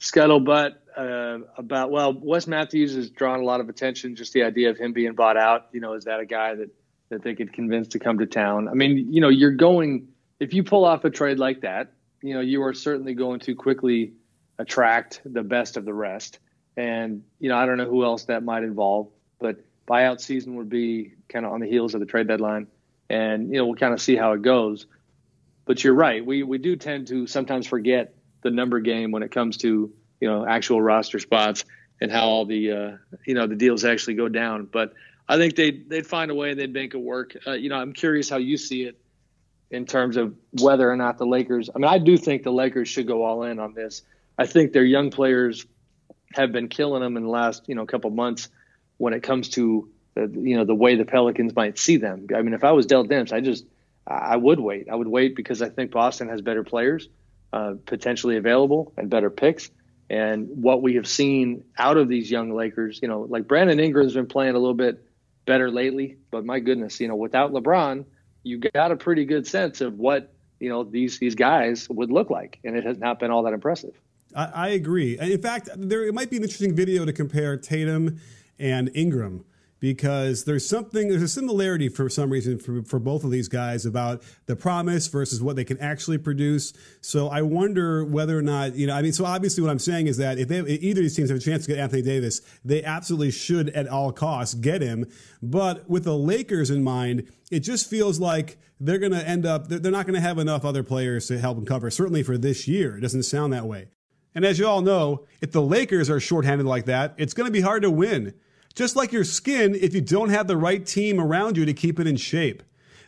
scuttlebutt 0.00 0.74
uh, 0.96 1.38
about 1.56 1.90
well, 1.90 2.12
Wes 2.12 2.46
Matthews 2.46 2.94
has 2.94 3.10
drawn 3.10 3.40
a 3.40 3.44
lot 3.44 3.60
of 3.60 3.68
attention. 3.68 4.16
Just 4.16 4.32
the 4.32 4.42
idea 4.42 4.70
of 4.70 4.78
him 4.78 4.92
being 4.92 5.14
bought 5.14 5.36
out. 5.36 5.66
You 5.72 5.80
know, 5.80 5.94
is 5.94 6.04
that 6.04 6.20
a 6.20 6.26
guy 6.26 6.54
that 6.54 6.70
that 7.08 7.22
they 7.22 7.34
could 7.34 7.52
convince 7.52 7.88
to 7.88 7.98
come 7.98 8.18
to 8.18 8.26
town? 8.26 8.68
I 8.68 8.74
mean, 8.74 9.12
you 9.12 9.20
know, 9.20 9.28
you're 9.28 9.52
going 9.52 10.08
if 10.40 10.54
you 10.54 10.62
pull 10.62 10.84
off 10.84 11.04
a 11.04 11.10
trade 11.10 11.38
like 11.38 11.62
that, 11.62 11.92
you 12.22 12.34
know, 12.34 12.40
you 12.40 12.62
are 12.62 12.74
certainly 12.74 13.14
going 13.14 13.40
to 13.40 13.54
quickly 13.54 14.12
attract 14.58 15.20
the 15.24 15.42
best 15.42 15.76
of 15.76 15.84
the 15.84 15.94
rest. 15.94 16.38
And 16.76 17.22
you 17.38 17.48
know, 17.48 17.56
I 17.56 17.66
don't 17.66 17.78
know 17.78 17.88
who 17.88 18.04
else 18.04 18.24
that 18.24 18.42
might 18.42 18.62
involve, 18.62 19.08
but 19.38 19.64
buyout 19.86 20.20
season 20.20 20.56
would 20.56 20.68
be 20.68 21.12
kind 21.28 21.46
of 21.46 21.52
on 21.52 21.60
the 21.60 21.68
heels 21.68 21.94
of 21.94 22.00
the 22.00 22.06
trade 22.06 22.28
deadline, 22.28 22.66
and 23.08 23.50
you 23.50 23.56
know 23.56 23.66
we'll 23.66 23.76
kind 23.76 23.94
of 23.94 24.00
see 24.00 24.16
how 24.16 24.32
it 24.32 24.42
goes. 24.42 24.86
But 25.64 25.82
you're 25.82 25.94
right, 25.94 26.24
we 26.24 26.42
we 26.42 26.58
do 26.58 26.76
tend 26.76 27.06
to 27.08 27.26
sometimes 27.26 27.66
forget 27.66 28.14
the 28.46 28.50
number 28.52 28.78
game 28.78 29.10
when 29.10 29.24
it 29.24 29.32
comes 29.32 29.56
to 29.58 29.92
you 30.20 30.28
know 30.28 30.46
actual 30.46 30.80
roster 30.80 31.18
spots 31.18 31.64
and 32.00 32.12
how 32.12 32.26
all 32.26 32.46
the 32.46 32.70
uh, 32.70 32.96
you 33.26 33.34
know 33.34 33.46
the 33.46 33.56
deals 33.56 33.84
actually 33.84 34.14
go 34.14 34.28
down. 34.28 34.66
But 34.66 34.94
I 35.28 35.36
think 35.36 35.56
they'd 35.56 35.90
they'd 35.90 36.06
find 36.06 36.30
a 36.30 36.34
way 36.34 36.50
and 36.50 36.60
they'd 36.60 36.72
make 36.72 36.94
it 36.94 36.98
work. 36.98 37.36
Uh, 37.46 37.52
you 37.52 37.68
know, 37.68 37.76
I'm 37.76 37.92
curious 37.92 38.30
how 38.30 38.36
you 38.36 38.56
see 38.56 38.84
it 38.84 38.98
in 39.70 39.84
terms 39.84 40.16
of 40.16 40.34
whether 40.52 40.88
or 40.88 40.96
not 40.96 41.18
the 41.18 41.26
Lakers. 41.26 41.68
I 41.74 41.78
mean, 41.78 41.90
I 41.90 41.98
do 41.98 42.16
think 42.16 42.44
the 42.44 42.52
Lakers 42.52 42.88
should 42.88 43.08
go 43.08 43.24
all 43.24 43.42
in 43.42 43.58
on 43.58 43.74
this. 43.74 44.02
I 44.38 44.46
think 44.46 44.72
their 44.72 44.84
young 44.84 45.10
players 45.10 45.66
have 46.34 46.52
been 46.52 46.68
killing 46.68 47.02
them 47.02 47.16
in 47.16 47.24
the 47.24 47.30
last 47.30 47.64
you 47.66 47.74
know 47.74 47.84
couple 47.84 48.10
months 48.10 48.48
when 48.98 49.12
it 49.12 49.24
comes 49.24 49.48
to 49.50 49.88
the, 50.14 50.28
you 50.32 50.56
know 50.56 50.64
the 50.64 50.74
way 50.74 50.94
the 50.94 51.04
Pelicans 51.04 51.54
might 51.56 51.78
see 51.78 51.96
them. 51.96 52.28
I 52.34 52.42
mean, 52.42 52.54
if 52.54 52.62
I 52.62 52.70
was 52.70 52.86
Dell 52.86 53.04
Demps, 53.04 53.32
I 53.32 53.40
just 53.40 53.64
I 54.06 54.36
would 54.36 54.60
wait. 54.60 54.88
I 54.88 54.94
would 54.94 55.08
wait 55.08 55.34
because 55.34 55.62
I 55.62 55.68
think 55.68 55.90
Boston 55.90 56.28
has 56.28 56.40
better 56.40 56.62
players 56.62 57.08
uh, 57.52 57.74
potentially 57.86 58.36
available 58.36 58.92
and 58.96 59.10
better 59.10 59.30
picks. 59.30 59.70
And 60.08 60.48
what 60.50 60.82
we 60.82 60.94
have 60.94 61.06
seen 61.06 61.64
out 61.78 61.96
of 61.96 62.08
these 62.08 62.30
young 62.30 62.52
Lakers, 62.52 63.00
you 63.02 63.08
know, 63.08 63.22
like 63.28 63.48
Brandon 63.48 63.80
Ingram's 63.80 64.14
been 64.14 64.26
playing 64.26 64.54
a 64.54 64.58
little 64.58 64.74
bit 64.74 65.04
better 65.46 65.70
lately, 65.70 66.16
but 66.30 66.44
my 66.44 66.60
goodness, 66.60 67.00
you 67.00 67.08
know, 67.08 67.16
without 67.16 67.52
LeBron, 67.52 68.04
you 68.42 68.58
got 68.58 68.92
a 68.92 68.96
pretty 68.96 69.24
good 69.24 69.46
sense 69.46 69.80
of 69.80 69.98
what 69.98 70.32
you 70.60 70.68
know 70.68 70.84
these 70.84 71.18
these 71.18 71.34
guys 71.34 71.88
would 71.90 72.10
look 72.10 72.30
like, 72.30 72.58
and 72.64 72.76
it 72.76 72.84
has 72.84 72.98
not 72.98 73.18
been 73.18 73.30
all 73.30 73.42
that 73.42 73.52
impressive. 73.52 74.00
I, 74.34 74.44
I 74.44 74.68
agree. 74.68 75.18
In 75.18 75.42
fact, 75.42 75.68
there 75.74 76.04
it 76.04 76.14
might 76.14 76.30
be 76.30 76.36
an 76.36 76.42
interesting 76.42 76.74
video 76.74 77.04
to 77.04 77.12
compare 77.12 77.56
Tatum 77.56 78.20
and 78.58 78.90
Ingram 78.94 79.44
because 79.80 80.44
there's 80.44 80.66
something 80.66 81.08
there's 81.08 81.22
a 81.22 81.28
similarity 81.28 81.88
for 81.88 82.08
some 82.08 82.30
reason 82.30 82.58
for, 82.58 82.82
for 82.82 82.98
both 82.98 83.24
of 83.24 83.30
these 83.30 83.48
guys 83.48 83.84
about 83.84 84.22
the 84.46 84.56
promise 84.56 85.06
versus 85.08 85.42
what 85.42 85.56
they 85.56 85.64
can 85.64 85.78
actually 85.78 86.18
produce. 86.18 86.72
So 87.00 87.28
i 87.28 87.42
wonder 87.42 88.04
whether 88.04 88.38
or 88.38 88.42
not 88.42 88.74
you 88.74 88.86
know 88.86 88.94
i 88.94 89.02
mean 89.02 89.12
so 89.12 89.24
obviously 89.24 89.62
what 89.62 89.70
i'm 89.70 89.78
saying 89.78 90.06
is 90.06 90.16
that 90.16 90.38
if, 90.38 90.48
they, 90.48 90.60
either 90.60 91.00
of 91.00 91.04
these 91.04 91.16
teams 91.16 91.30
have 91.30 91.38
a 91.38 91.42
chance 91.42 91.64
to 91.66 91.72
get 91.72 91.78
anthony 91.78 92.02
davis 92.02 92.40
they 92.64 92.82
absolutely 92.82 93.30
should 93.30 93.68
at 93.70 93.88
all 93.88 94.12
costs 94.12 94.54
get 94.54 94.82
him. 94.82 95.06
But 95.42 95.88
with 95.88 96.04
the 96.04 96.16
lakers 96.16 96.70
in 96.70 96.82
mind 96.82 97.30
it 97.50 97.60
just 97.60 97.88
feels 97.88 98.18
like 98.18 98.58
they're 98.80 98.98
going 98.98 99.12
to 99.12 99.26
end 99.26 99.46
up 99.46 99.68
they're 99.68 99.92
not 99.92 100.06
going 100.06 100.14
to 100.14 100.20
have 100.20 100.38
enough 100.38 100.64
other 100.64 100.82
players 100.82 101.26
to 101.28 101.38
help 101.38 101.56
them 101.56 101.66
cover 101.66 101.90
certainly 101.90 102.22
for 102.22 102.38
this 102.38 102.66
year. 102.66 102.96
It 102.96 103.00
doesn't 103.00 103.24
sound 103.24 103.52
that 103.52 103.66
way. 103.66 103.88
And 104.36 104.44
as 104.44 104.58
you 104.58 104.66
all 104.66 104.82
know, 104.82 105.24
if 105.40 105.50
the 105.50 105.62
Lakers 105.62 106.10
are 106.10 106.20
shorthanded 106.20 106.66
like 106.66 106.84
that, 106.84 107.14
it's 107.16 107.32
going 107.32 107.46
to 107.46 107.52
be 107.52 107.62
hard 107.62 107.82
to 107.82 107.90
win. 107.90 108.34
Just 108.76 108.94
like 108.94 109.10
your 109.10 109.24
skin, 109.24 109.74
if 109.74 109.94
you 109.94 110.02
don't 110.02 110.28
have 110.28 110.46
the 110.46 110.56
right 110.56 110.84
team 110.84 111.18
around 111.18 111.56
you 111.56 111.64
to 111.64 111.72
keep 111.72 111.98
it 111.98 112.06
in 112.06 112.16
shape. 112.16 112.62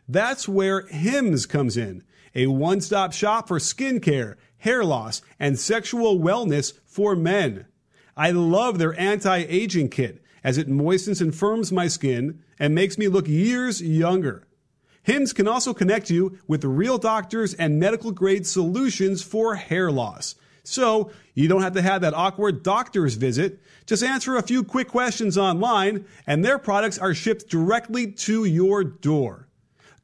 That's 0.08 0.48
where 0.48 0.86
Hims 0.86 1.44
comes 1.44 1.76
in, 1.76 2.02
a 2.34 2.46
one 2.46 2.80
stop 2.80 3.12
shop 3.12 3.46
for 3.46 3.58
skincare, 3.58 4.36
hair 4.56 4.82
loss, 4.82 5.20
and 5.38 5.58
sexual 5.58 6.18
wellness 6.18 6.72
for 6.86 7.14
men. 7.14 7.66
I 8.16 8.30
love 8.30 8.78
their 8.78 8.98
anti 8.98 9.36
aging 9.36 9.90
kit 9.90 10.22
as 10.42 10.56
it 10.56 10.68
moistens 10.68 11.20
and 11.20 11.34
firms 11.34 11.70
my 11.70 11.86
skin 11.86 12.42
and 12.58 12.74
makes 12.74 12.96
me 12.96 13.08
look 13.08 13.28
years 13.28 13.82
younger. 13.82 14.48
Hims 15.02 15.34
can 15.34 15.46
also 15.46 15.74
connect 15.74 16.08
you 16.08 16.38
with 16.46 16.64
real 16.64 16.96
doctors 16.96 17.52
and 17.52 17.78
medical 17.78 18.10
grade 18.10 18.46
solutions 18.46 19.22
for 19.22 19.56
hair 19.56 19.90
loss. 19.90 20.34
So 20.68 21.10
you 21.34 21.48
don't 21.48 21.62
have 21.62 21.74
to 21.74 21.82
have 21.82 22.02
that 22.02 22.14
awkward 22.14 22.62
doctor's 22.62 23.14
visit. 23.14 23.60
Just 23.86 24.02
answer 24.02 24.36
a 24.36 24.42
few 24.42 24.62
quick 24.62 24.88
questions 24.88 25.38
online, 25.38 26.04
and 26.26 26.44
their 26.44 26.58
products 26.58 26.98
are 26.98 27.14
shipped 27.14 27.48
directly 27.48 28.12
to 28.12 28.44
your 28.44 28.84
door. 28.84 29.48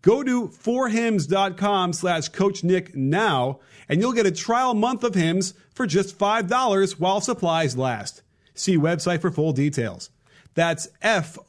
Go 0.00 0.23
to 0.23 0.49
forhims.com 0.49 1.92
slash 1.92 2.28
Coach 2.28 2.64
Nick 2.64 2.94
now, 2.94 3.61
and 3.88 4.00
you'll 4.00 4.12
get 4.12 4.26
a 4.26 4.30
trial 4.30 4.75
month 4.75 5.04
of 5.04 5.14
Hims 5.14 5.54
for 5.75 5.87
just 5.87 6.18
$5 6.18 6.92
while 7.00 7.21
supplies 7.21 7.76
last. 7.76 8.23
See 8.54 8.78
website 8.78 9.21
for 9.21 9.30
full 9.30 9.52
details. 9.52 10.11
That's 10.54 10.88
F-O-R-H-I-M-S 11.02 11.42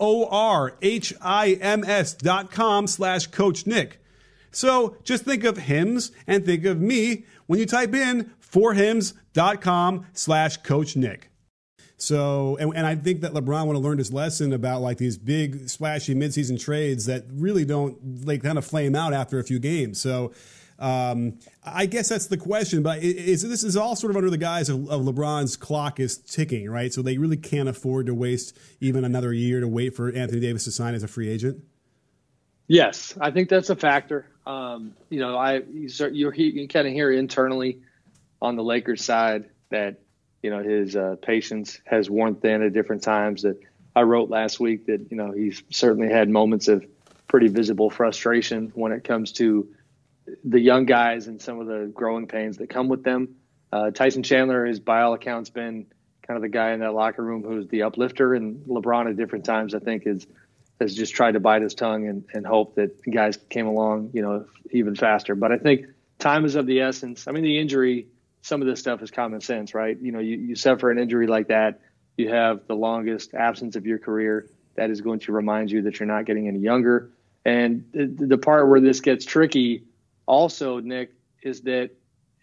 dot 2.15 2.51
com 2.51 2.88
slash 2.88 3.27
Coach 3.27 3.67
Nick. 3.67 4.01
So 4.55 4.95
just 5.03 5.25
think 5.25 5.43
of 5.43 5.57
Hims 5.57 6.12
and 6.27 6.45
think 6.45 6.65
of 6.65 6.79
me 6.79 7.25
when 7.47 7.59
you 7.59 7.65
type 7.65 7.93
in 7.93 8.31
forhims.com 8.41 10.05
slash 10.13 10.57
Coach 10.57 10.95
Nick. 10.95 11.29
So, 11.97 12.57
and, 12.57 12.75
and 12.75 12.85
I 12.85 12.95
think 12.95 13.21
that 13.21 13.33
LeBron 13.33 13.67
would 13.67 13.75
have 13.75 13.83
learned 13.83 14.00
his 14.00 14.13
lesson 14.13 14.53
about 14.53 14.81
like 14.81 14.97
these 14.97 15.17
big 15.17 15.69
splashy 15.69 16.13
midseason 16.15 16.59
trades 16.59 17.05
that 17.05 17.25
really 17.31 17.65
don't 17.65 18.25
like 18.25 18.43
kind 18.43 18.57
of 18.57 18.65
flame 18.65 18.95
out 18.95 19.13
after 19.13 19.39
a 19.39 19.43
few 19.43 19.59
games. 19.59 20.00
So, 20.00 20.31
um, 20.77 21.39
I 21.63 21.85
guess 21.85 22.09
that's 22.09 22.27
the 22.27 22.38
question. 22.38 22.83
But 22.83 23.01
is 23.01 23.41
this 23.41 23.63
is 23.63 23.77
all 23.77 23.95
sort 23.95 24.12
of 24.12 24.17
under 24.17 24.29
the 24.29 24.38
guise 24.38 24.67
of, 24.67 24.89
of, 24.89 25.01
LeBron's 25.03 25.55
clock 25.55 26.01
is 26.01 26.17
ticking, 26.17 26.69
right? 26.69 26.93
So 26.93 27.01
they 27.01 27.17
really 27.17 27.38
can't 27.38 27.69
afford 27.69 28.07
to 28.07 28.13
waste 28.13 28.57
even 28.81 29.05
another 29.05 29.31
year 29.31 29.62
to 29.62 29.67
wait 29.69 29.95
for 29.95 30.12
Anthony 30.12 30.41
Davis 30.41 30.65
to 30.65 30.71
sign 30.71 30.93
as 30.93 31.03
a 31.03 31.07
free 31.07 31.29
agent. 31.29 31.63
Yes, 32.67 33.17
I 33.21 33.31
think 33.31 33.47
that's 33.47 33.69
a 33.69 33.75
factor. 33.75 34.25
Um, 34.46 34.94
you 35.10 35.20
know, 35.20 35.38
I 35.38 35.62
you, 35.72 35.90
you, 36.12 36.32
you 36.32 36.68
kind 36.68 36.88
of 36.88 36.94
hear 36.94 37.12
internally 37.12 37.80
on 38.42 38.56
the 38.56 38.64
Lakers 38.64 39.04
side 39.04 39.50
that 39.70 40.00
you 40.44 40.50
know 40.52 40.62
his 40.62 40.96
uh, 40.96 41.16
patience 41.22 41.80
has 41.86 42.10
worn 42.10 42.36
thin 42.36 42.62
at 42.62 42.74
different 42.74 43.04
times. 43.04 43.42
That 43.42 43.60
I 43.96 44.02
wrote 44.04 44.30
last 44.30 44.60
week 44.60 44.86
that 44.88 45.08
you 45.10 45.18
know 45.18 45.32
he's 45.32 45.64
certainly 45.72 46.10
had 46.10 46.30
moments 46.30 46.68
of 46.68 46.86
pretty 47.28 47.48
visible 47.48 47.90
frustration 47.90 48.72
when 48.75 48.92
it 48.92 49.04
comes 49.04 49.32
to 49.34 49.68
the 50.44 50.60
young 50.60 50.86
guys 50.86 51.28
and 51.28 51.42
some 51.42 51.60
of 51.60 51.68
the 51.68 51.92
growing 51.94 52.28
pains 52.28 52.58
that 52.58 52.70
come 52.70 52.88
with 52.88 53.04
them. 53.04 53.36
Uh, 53.72 53.92
Tyson 53.92 54.24
Chandler 54.24 54.66
has, 54.66 54.80
by 54.80 55.02
all 55.02 55.14
accounts, 55.14 55.50
been 55.50 55.88
kind 56.25 56.38
of 56.38 56.42
the 56.42 56.50
guy 56.50 56.72
in 56.72 56.80
that 56.80 56.94
locker 56.94 57.24
room 57.24 57.44
who's 57.44 57.68
the 57.68 57.84
uplifter, 57.84 58.34
and 58.34 58.66
LeBron 58.66 59.10
at 59.10 59.18
different 59.18 59.46
times 59.46 59.75
I 59.75 59.80
think 59.80 60.04
is 60.06 60.25
has 60.79 60.94
just 60.94 61.13
tried 61.13 61.34
to 61.34 61.39
bite 61.39 61.62
his 61.62 61.74
tongue 61.74 62.08
and, 62.08 62.25
and 62.34 62.46
hope 62.46 62.75
that 62.75 63.00
guys 63.10 63.38
came 63.50 63.67
along, 63.67 64.12
you 64.13 64.22
know, 64.22 64.46
even 64.72 64.96
faster. 64.96 65.36
But 65.36 65.51
I 65.51 65.58
think 65.58 65.88
time 66.20 66.46
is 66.46 66.55
of 66.55 66.65
the 66.65 66.82
essence. 66.82 67.27
I 67.27 67.32
mean, 67.32 67.44
the 67.44 67.58
injury, 67.58 68.08
some 68.41 68.62
of 68.62 68.67
this 68.67 68.79
stuff 68.79 69.01
is 69.01 69.12
common 69.12 69.41
sense, 69.41 69.74
right? 69.74 69.98
You 70.00 70.12
know, 70.12 70.20
you, 70.20 70.38
you 70.38 70.55
suffer 70.55 70.91
an 70.91 71.00
injury 71.00 71.27
like 71.27 71.48
that, 71.48 71.79
you 72.17 72.29
have 72.29 72.67
the 72.67 72.75
longest 72.75 73.34
absence 73.34 73.75
of 73.75 73.86
your 73.86 74.00
career. 74.00 74.50
That 74.75 74.89
is 74.89 75.01
going 75.01 75.20
to 75.22 75.32
remind 75.32 75.72
you 75.72 75.84
that 75.84 76.00
you're 76.00 76.08
not 76.08 76.25
getting 76.25 76.48
any 76.48 76.60
younger. 76.60 77.12
And 77.46 77.86
the, 77.94 78.05
the 78.05 78.38
part 78.38 78.67
where 78.67 78.82
this 78.82 79.00
gets 79.01 79.25
tricky 79.25 79.84
also, 80.25 80.79
Nick, 80.79 81.12
is 81.41 81.62
that, 81.62 81.91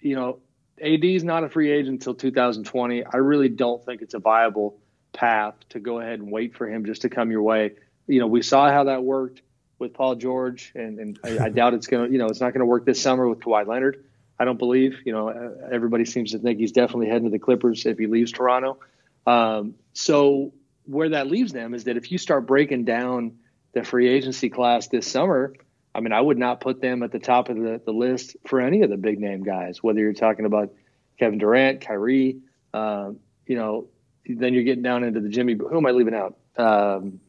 you 0.00 0.14
know, 0.14 0.38
AD 0.80 1.04
is 1.04 1.24
not 1.24 1.44
a 1.44 1.48
free 1.48 1.70
agent 1.70 1.94
until 1.94 2.14
2020. 2.14 3.04
I 3.04 3.16
really 3.18 3.48
don't 3.48 3.84
think 3.84 4.02
it's 4.02 4.14
a 4.14 4.18
viable 4.18 4.78
path 5.12 5.54
to 5.70 5.80
go 5.80 6.00
ahead 6.00 6.20
and 6.20 6.30
wait 6.30 6.56
for 6.56 6.68
him 6.68 6.86
just 6.86 7.02
to 7.02 7.08
come 7.08 7.30
your 7.30 7.42
way. 7.42 7.72
You 8.12 8.20
know, 8.20 8.26
we 8.26 8.42
saw 8.42 8.70
how 8.70 8.84
that 8.84 9.02
worked 9.02 9.42
with 9.78 9.94
Paul 9.94 10.14
George, 10.16 10.72
and, 10.74 10.98
and 10.98 11.18
I, 11.24 11.46
I 11.46 11.48
doubt 11.48 11.74
it's 11.74 11.86
going 11.86 12.06
to, 12.06 12.12
you 12.12 12.18
know, 12.18 12.26
it's 12.26 12.40
not 12.40 12.52
going 12.52 12.60
to 12.60 12.66
work 12.66 12.84
this 12.84 13.00
summer 13.00 13.28
with 13.28 13.40
Kawhi 13.40 13.66
Leonard. 13.66 14.04
I 14.38 14.44
don't 14.44 14.58
believe. 14.58 15.00
You 15.04 15.12
know, 15.12 15.28
everybody 15.72 16.04
seems 16.04 16.32
to 16.32 16.38
think 16.38 16.58
he's 16.58 16.72
definitely 16.72 17.08
heading 17.08 17.24
to 17.24 17.30
the 17.30 17.38
Clippers 17.38 17.86
if 17.86 17.98
he 17.98 18.06
leaves 18.06 18.32
Toronto. 18.32 18.78
Um, 19.26 19.74
so 19.92 20.52
where 20.84 21.10
that 21.10 21.26
leaves 21.26 21.52
them 21.52 21.74
is 21.74 21.84
that 21.84 21.96
if 21.96 22.12
you 22.12 22.18
start 22.18 22.46
breaking 22.46 22.84
down 22.84 23.38
the 23.72 23.84
free 23.84 24.08
agency 24.08 24.50
class 24.50 24.88
this 24.88 25.06
summer, 25.06 25.54
I 25.94 26.00
mean, 26.00 26.12
I 26.12 26.20
would 26.20 26.38
not 26.38 26.60
put 26.60 26.80
them 26.80 27.02
at 27.02 27.12
the 27.12 27.18
top 27.18 27.48
of 27.48 27.56
the, 27.56 27.80
the 27.84 27.92
list 27.92 28.36
for 28.46 28.60
any 28.60 28.82
of 28.82 28.90
the 28.90 28.96
big 28.96 29.20
name 29.20 29.42
guys, 29.42 29.82
whether 29.82 30.00
you're 30.00 30.12
talking 30.12 30.44
about 30.44 30.72
Kevin 31.18 31.38
Durant, 31.38 31.80
Kyrie, 31.80 32.38
uh, 32.74 33.12
you 33.46 33.56
know, 33.56 33.86
then 34.26 34.54
you're 34.54 34.64
getting 34.64 34.82
down 34.82 35.04
into 35.04 35.20
the 35.20 35.28
Jimmy. 35.28 35.54
Who 35.54 35.76
am 35.76 35.86
I 35.86 35.90
leaving 35.90 36.14
out? 36.14 36.36
Um, 36.56 37.20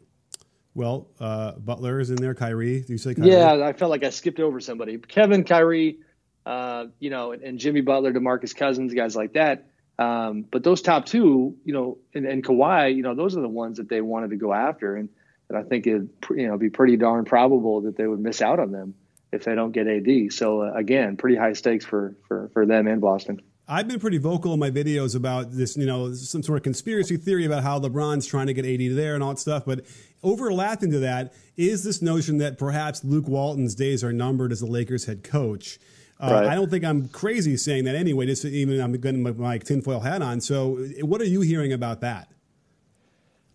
well, 0.75 1.07
uh, 1.19 1.53
Butler 1.53 1.99
is 1.99 2.09
in 2.09 2.17
there. 2.17 2.33
Kyrie, 2.33 2.81
do 2.81 2.93
you 2.93 2.97
say 2.97 3.13
Kyrie? 3.13 3.31
Yeah, 3.31 3.63
I 3.63 3.73
felt 3.73 3.91
like 3.91 4.03
I 4.03 4.09
skipped 4.09 4.39
over 4.39 4.59
somebody. 4.59 4.97
Kevin, 4.97 5.43
Kyrie, 5.43 5.99
uh, 6.45 6.85
you 6.99 7.09
know, 7.09 7.31
and, 7.31 7.41
and, 7.43 7.59
Jimmy 7.59 7.81
Butler, 7.81 8.11
DeMarcus 8.11 8.55
Cousins, 8.55 8.93
guys 8.93 9.15
like 9.15 9.33
that. 9.33 9.67
Um, 9.99 10.45
but 10.49 10.63
those 10.63 10.81
top 10.81 11.05
two, 11.05 11.55
you 11.63 11.73
know, 11.73 11.99
and, 12.13 12.25
and 12.25 12.43
Kawhi, 12.43 12.95
you 12.95 13.03
know, 13.03 13.15
those 13.15 13.37
are 13.37 13.41
the 13.41 13.47
ones 13.47 13.77
that 13.77 13.87
they 13.87 14.01
wanted 14.01 14.31
to 14.31 14.37
go 14.37 14.53
after. 14.53 14.95
And– 14.95 15.09
and 15.49 15.57
I 15.57 15.67
think 15.67 15.87
it'd 15.87 16.09
you 16.31 16.47
know 16.47 16.57
be 16.57 16.69
pretty 16.69 16.97
darn 16.97 17.25
probable 17.25 17.81
that 17.81 17.97
they 17.97 18.07
would 18.07 18.19
miss 18.19 18.41
out 18.41 18.59
on 18.59 18.71
them 18.71 18.95
if 19.31 19.43
they 19.43 19.55
don't 19.55 19.71
get 19.71 19.87
AD. 19.87 20.33
So 20.33 20.63
uh, 20.63 20.73
again, 20.73 21.17
pretty 21.17 21.37
high 21.37 21.53
stakes 21.53 21.85
for 21.85 22.15
for 22.27 22.49
for 22.53 22.65
them 22.65 22.87
in 22.87 22.99
Boston. 22.99 23.41
I've 23.67 23.87
been 23.87 23.99
pretty 23.99 24.17
vocal 24.17 24.53
in 24.53 24.59
my 24.59 24.69
videos 24.69 25.15
about 25.15 25.51
this, 25.51 25.77
you 25.77 25.85
know, 25.85 26.13
some 26.13 26.43
sort 26.43 26.57
of 26.57 26.63
conspiracy 26.63 27.15
theory 27.15 27.45
about 27.45 27.63
how 27.63 27.79
LeBron's 27.79 28.27
trying 28.27 28.47
to 28.47 28.53
get 28.53 28.65
AD 28.65 28.97
there 28.97 29.15
and 29.15 29.23
all 29.23 29.29
that 29.29 29.39
stuff. 29.39 29.63
But 29.65 29.85
overlapping 30.21 30.91
to 30.91 30.99
that 30.99 31.33
is 31.55 31.83
this 31.83 32.01
notion 32.01 32.39
that 32.39 32.57
perhaps 32.57 33.03
Luke 33.05 33.27
Walton's 33.27 33.73
days 33.73 34.03
are 34.03 34.11
numbered 34.11 34.51
as 34.51 34.59
the 34.59 34.65
Lakers 34.65 35.05
head 35.05 35.23
coach. 35.23 35.79
Uh, 36.19 36.31
right. 36.31 36.47
I 36.47 36.55
don't 36.55 36.69
think 36.69 36.83
I'm 36.83 37.07
crazy 37.09 37.55
saying 37.55 37.85
that 37.85 37.95
anyway. 37.95 38.25
Just 38.25 38.43
even 38.45 38.79
I'm 38.81 38.91
going 38.93 39.23
to 39.23 39.33
my 39.33 39.57
tinfoil 39.57 40.01
hat 40.01 40.21
on. 40.21 40.41
So, 40.41 40.75
what 41.01 41.21
are 41.21 41.25
you 41.25 41.41
hearing 41.41 41.73
about 41.73 42.01
that? 42.01 42.29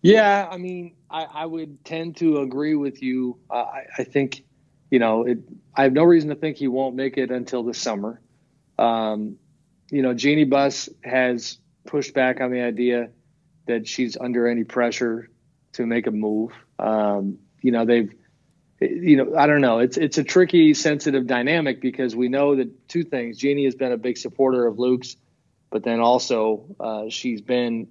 Yeah, 0.01 0.47
I 0.49 0.57
mean, 0.57 0.95
I, 1.09 1.23
I 1.23 1.45
would 1.45 1.83
tend 1.83 2.17
to 2.17 2.39
agree 2.39 2.75
with 2.75 3.01
you. 3.01 3.37
Uh, 3.49 3.55
I, 3.55 3.85
I, 3.99 4.03
think, 4.03 4.43
you 4.89 4.99
know, 4.99 5.23
it, 5.23 5.39
I 5.75 5.83
have 5.83 5.93
no 5.93 6.03
reason 6.03 6.29
to 6.29 6.35
think 6.35 6.57
he 6.57 6.67
won't 6.67 6.95
make 6.95 7.17
it 7.17 7.31
until 7.31 7.63
the 7.63 7.73
summer. 7.73 8.21
Um, 8.77 9.37
you 9.91 10.01
know, 10.01 10.13
Jeanie 10.13 10.43
Buss 10.45 10.89
has 11.03 11.57
pushed 11.85 12.13
back 12.13 12.41
on 12.41 12.51
the 12.51 12.61
idea 12.61 13.09
that 13.67 13.87
she's 13.87 14.17
under 14.17 14.47
any 14.47 14.63
pressure 14.63 15.29
to 15.73 15.85
make 15.85 16.07
a 16.07 16.11
move. 16.11 16.51
Um, 16.77 17.39
you 17.61 17.71
know, 17.71 17.85
they've, 17.85 18.13
you 18.79 19.17
know, 19.17 19.35
I 19.35 19.47
don't 19.47 19.61
know. 19.61 19.79
It's 19.79 19.97
it's 19.97 20.17
a 20.17 20.23
tricky, 20.23 20.73
sensitive 20.73 21.27
dynamic 21.27 21.81
because 21.81 22.15
we 22.15 22.29
know 22.29 22.55
that 22.55 22.87
two 22.87 23.03
things. 23.03 23.37
Jeannie 23.37 23.65
has 23.65 23.75
been 23.75 23.91
a 23.91 23.97
big 23.97 24.17
supporter 24.17 24.65
of 24.65 24.79
Luke's, 24.79 25.17
but 25.69 25.83
then 25.83 25.99
also 25.99 26.75
uh, 26.79 27.09
she's 27.09 27.41
been 27.41 27.87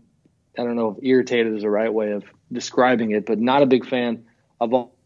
I 0.58 0.64
don't 0.64 0.76
know 0.76 0.96
if 0.98 1.04
irritated 1.04 1.54
is 1.54 1.62
the 1.62 1.70
right 1.70 1.92
way 1.92 2.12
of 2.12 2.24
describing 2.50 3.12
it, 3.12 3.26
but 3.26 3.38
not 3.38 3.62
a 3.62 3.66
big 3.66 3.86
fan 3.86 4.24
of 4.60 4.74
all 4.74 4.96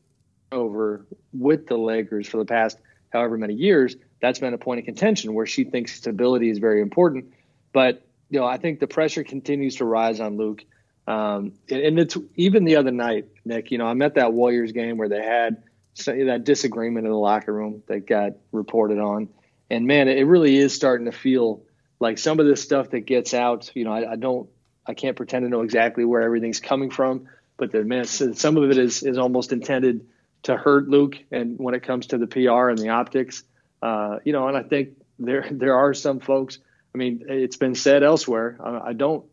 over 0.50 1.06
with 1.32 1.66
the 1.66 1.76
Lakers 1.76 2.28
for 2.28 2.38
the 2.38 2.44
past 2.44 2.78
however 3.10 3.36
many 3.36 3.54
years. 3.54 3.96
That's 4.22 4.38
been 4.38 4.54
a 4.54 4.58
point 4.58 4.78
of 4.78 4.86
contention 4.86 5.34
where 5.34 5.46
she 5.46 5.64
thinks 5.64 5.94
stability 5.94 6.48
is 6.48 6.58
very 6.58 6.80
important. 6.80 7.34
But 7.72 8.06
you 8.30 8.38
know, 8.38 8.46
I 8.46 8.56
think 8.56 8.78
the 8.80 8.86
pressure 8.86 9.24
continues 9.24 9.76
to 9.76 9.84
rise 9.84 10.20
on 10.20 10.38
Luke. 10.38 10.64
Um, 11.06 11.52
and 11.68 11.98
it's 11.98 12.16
even 12.36 12.64
the 12.64 12.76
other 12.76 12.92
night, 12.92 13.26
Nick. 13.44 13.72
You 13.72 13.78
know, 13.78 13.86
I'm 13.86 14.00
at 14.00 14.14
that 14.14 14.32
Warriors 14.32 14.70
game 14.70 14.96
where 14.96 15.08
they 15.08 15.22
had 15.22 15.64
that 16.06 16.44
disagreement 16.44 17.04
in 17.04 17.12
the 17.12 17.18
locker 17.18 17.52
room 17.52 17.82
that 17.88 18.06
got 18.06 18.34
reported 18.52 19.00
on, 19.00 19.28
and 19.68 19.86
man, 19.86 20.06
it 20.06 20.22
really 20.22 20.56
is 20.56 20.72
starting 20.72 21.06
to 21.06 21.12
feel 21.12 21.64
like 21.98 22.18
some 22.18 22.38
of 22.38 22.46
this 22.46 22.62
stuff 22.62 22.90
that 22.90 23.00
gets 23.00 23.34
out. 23.34 23.72
You 23.74 23.84
know, 23.84 23.92
I, 23.92 24.12
I 24.12 24.16
don't 24.16 24.48
I 24.86 24.94
can't 24.94 25.16
pretend 25.16 25.44
to 25.44 25.48
know 25.48 25.62
exactly 25.62 26.04
where 26.04 26.22
everything's 26.22 26.60
coming 26.60 26.90
from, 26.90 27.28
but 27.56 27.72
the 27.72 27.82
man, 27.82 28.04
some 28.04 28.56
of 28.56 28.70
it 28.70 28.78
is 28.78 29.02
is 29.02 29.18
almost 29.18 29.52
intended 29.52 30.06
to 30.44 30.56
hurt 30.56 30.88
Luke. 30.88 31.18
And 31.32 31.58
when 31.58 31.74
it 31.74 31.82
comes 31.82 32.06
to 32.08 32.18
the 32.18 32.28
PR 32.28 32.68
and 32.68 32.78
the 32.78 32.90
optics, 32.90 33.42
uh, 33.82 34.18
you 34.24 34.32
know, 34.32 34.48
and 34.48 34.56
I 34.56 34.62
think 34.62 34.90
there 35.18 35.46
there 35.50 35.76
are 35.76 35.94
some 35.94 36.20
folks. 36.20 36.58
I 36.94 36.98
mean, 36.98 37.24
it's 37.28 37.56
been 37.56 37.74
said 37.74 38.02
elsewhere. 38.02 38.58
I, 38.62 38.88
I 38.88 38.92
don't 38.92 39.24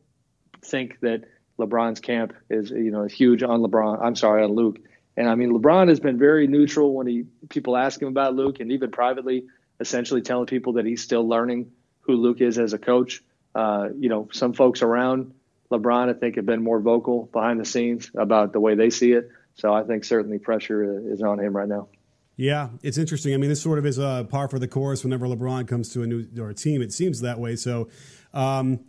think 0.62 1.00
that 1.02 1.26
LeBron's 1.60 2.00
camp 2.00 2.34
is 2.50 2.72
you 2.72 2.92
know 2.92 3.06
huge 3.06 3.44
on 3.44 3.62
LeBron. 3.62 4.02
I'm 4.02 4.16
sorry 4.16 4.44
on 4.44 4.52
Luke. 4.52 4.80
And 5.18 5.28
I 5.28 5.36
mean, 5.36 5.52
LeBron 5.52 5.90
has 5.90 6.00
been 6.00 6.18
very 6.18 6.48
neutral 6.48 6.94
when 6.94 7.06
he 7.06 7.26
people 7.50 7.76
ask 7.76 8.02
him 8.02 8.08
about 8.08 8.36
Luke, 8.36 8.60
and 8.60 8.72
even 8.72 8.92
privately, 8.92 9.48
essentially 9.80 10.22
telling 10.22 10.46
people 10.46 10.74
that 10.74 10.86
he's 10.86 11.04
still 11.04 11.28
learning 11.28 11.72
who 12.02 12.16
Luke 12.16 12.42
is 12.42 12.58
as 12.58 12.74
a 12.74 12.80
coach. 12.80 13.22
Uh, 13.54 13.90
you 13.98 14.10
know, 14.10 14.30
some 14.32 14.54
folks 14.54 14.82
around 14.82 15.34
LeBron, 15.72 16.10
I 16.10 16.14
think, 16.14 16.36
have 16.36 16.46
been 16.46 16.64
more 16.64 16.80
vocal 16.80 17.30
behind 17.32 17.60
the 17.60 17.66
scenes 17.66 18.10
about 18.16 18.54
the 18.54 18.60
way 18.60 18.76
they 18.76 18.90
see 18.90 19.12
it. 19.12 19.30
So 19.56 19.74
I 19.74 19.84
think 19.84 20.06
certainly 20.06 20.40
pressure 20.40 21.12
is 21.12 21.22
on 21.22 21.40
him 21.40 21.56
right 21.56 21.68
now. 21.68 21.90
Yeah, 22.40 22.70
it's 22.84 22.98
interesting. 22.98 23.34
I 23.34 23.38
mean, 23.38 23.50
this 23.50 23.62
sort 23.62 23.80
of 23.80 23.86
is 23.86 23.98
a 23.98 24.26
par 24.30 24.48
for 24.48 24.60
the 24.60 24.68
course 24.68 25.04
whenever 25.04 25.28
LeBron 25.28 25.68
comes 25.68 25.92
to 25.92 26.04
a 26.04 26.08
new 26.08 26.26
or 26.40 26.52
a 26.52 26.54
team. 26.54 26.82
It 26.82 26.94
seems 26.94 27.20
that 27.20 27.38
way. 27.38 27.58
So, 27.58 27.90
um, 28.34 28.80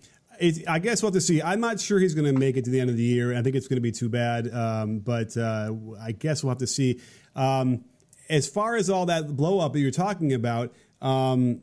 I 0.68 0.78
guess 0.78 1.02
we'll 1.02 1.08
have 1.10 1.14
to 1.14 1.20
see. 1.20 1.42
I'm 1.42 1.58
not 1.58 1.80
sure 1.80 1.98
he's 1.98 2.14
going 2.14 2.32
to 2.32 2.38
make 2.38 2.56
it 2.56 2.64
to 2.66 2.70
the 2.70 2.78
end 2.78 2.90
of 2.90 2.96
the 2.96 3.02
year. 3.02 3.36
I 3.36 3.42
think 3.42 3.56
it's 3.56 3.66
going 3.66 3.78
to 3.78 3.82
be 3.82 3.90
too 3.90 4.08
bad. 4.08 4.54
Um, 4.54 5.00
but 5.00 5.36
uh, 5.36 5.72
I 6.00 6.12
guess 6.12 6.44
we'll 6.44 6.52
have 6.52 6.58
to 6.58 6.66
see. 6.68 7.00
Um, 7.34 7.84
as 8.28 8.46
far 8.46 8.76
as 8.76 8.88
all 8.88 9.06
that 9.06 9.36
blow 9.36 9.58
up 9.58 9.72
that 9.72 9.80
you're 9.80 9.90
talking 9.90 10.32
about, 10.32 10.72
um, 11.02 11.60